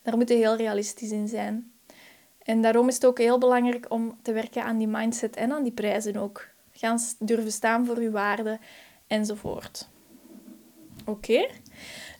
Daar 0.02 0.16
moet 0.16 0.28
je 0.28 0.34
heel 0.34 0.56
realistisch 0.56 1.10
in 1.10 1.28
zijn. 1.28 1.72
En 2.42 2.62
daarom 2.62 2.88
is 2.88 2.94
het 2.94 3.06
ook 3.06 3.18
heel 3.18 3.38
belangrijk 3.38 3.86
om 3.88 4.18
te 4.22 4.32
werken 4.32 4.64
aan 4.64 4.78
die 4.78 4.88
mindset 4.88 5.36
en 5.36 5.52
aan 5.52 5.62
die 5.62 5.72
prijzen 5.72 6.16
ook. 6.16 6.48
Gaan 6.72 6.98
durven 7.18 7.52
staan 7.52 7.86
voor 7.86 8.02
je 8.02 8.10
waarde 8.10 8.58
enzovoort. 9.06 9.88
Oké. 11.06 11.46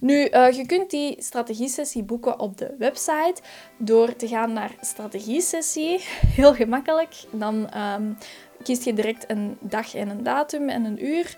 Nu, 0.01 0.29
uh, 0.31 0.51
je 0.51 0.66
kunt 0.66 0.90
die 0.90 1.22
strategie-sessie 1.22 2.03
boeken 2.03 2.40
op 2.40 2.59
de 2.59 2.75
website 2.79 3.35
door 3.79 4.16
te 4.16 4.29
gaan 4.29 4.53
naar 4.53 4.75
strategie-sessie. 4.81 6.01
Heel 6.27 6.55
gemakkelijk. 6.55 7.14
Dan 7.31 7.68
um, 7.77 8.16
kies 8.62 8.85
je 8.85 8.94
direct 8.94 9.25
een 9.31 9.57
dag 9.61 9.94
en 9.94 10.09
een 10.09 10.22
datum 10.22 10.68
en 10.68 10.85
een 10.85 11.05
uur. 11.05 11.35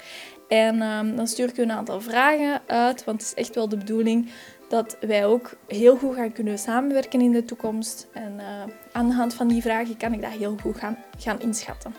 En 0.48 0.82
um, 0.82 1.16
dan 1.16 1.26
stuur 1.26 1.48
ik 1.48 1.56
je 1.56 1.62
een 1.62 1.72
aantal 1.72 2.00
vragen 2.00 2.60
uit, 2.66 3.04
want 3.04 3.20
het 3.20 3.30
is 3.30 3.44
echt 3.44 3.54
wel 3.54 3.68
de 3.68 3.76
bedoeling 3.76 4.30
dat 4.68 4.96
wij 5.00 5.26
ook 5.26 5.56
heel 5.66 5.96
goed 5.96 6.14
gaan 6.14 6.32
kunnen 6.32 6.58
samenwerken 6.58 7.20
in 7.20 7.32
de 7.32 7.44
toekomst. 7.44 8.08
En 8.12 8.34
uh, 8.36 8.62
aan 8.92 9.08
de 9.08 9.14
hand 9.14 9.34
van 9.34 9.48
die 9.48 9.62
vragen 9.62 9.96
kan 9.96 10.12
ik 10.12 10.22
dat 10.22 10.30
heel 10.30 10.56
goed 10.62 10.78
gaan, 10.78 10.98
gaan 11.18 11.40
inschatten. 11.40 11.94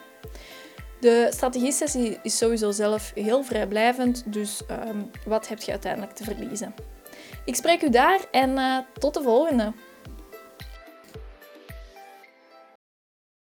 De 1.00 1.28
strategie-sessie 1.30 2.20
is 2.24 2.38
sowieso 2.38 2.72
zelf 2.72 3.12
heel 3.16 3.44
vrijblijvend, 3.44 4.24
dus 4.26 4.62
um, 4.88 5.12
wat 5.26 5.48
heb 5.48 5.60
je 5.60 5.72
uiteindelijk 5.72 6.12
te 6.12 6.24
verliezen? 6.24 6.74
Ik 7.46 7.56
spreek 7.56 7.82
u 7.82 7.90
daar 7.90 8.20
en 8.32 8.50
uh, 8.50 8.78
tot 8.94 9.14
de 9.14 9.22
volgende! 9.22 9.74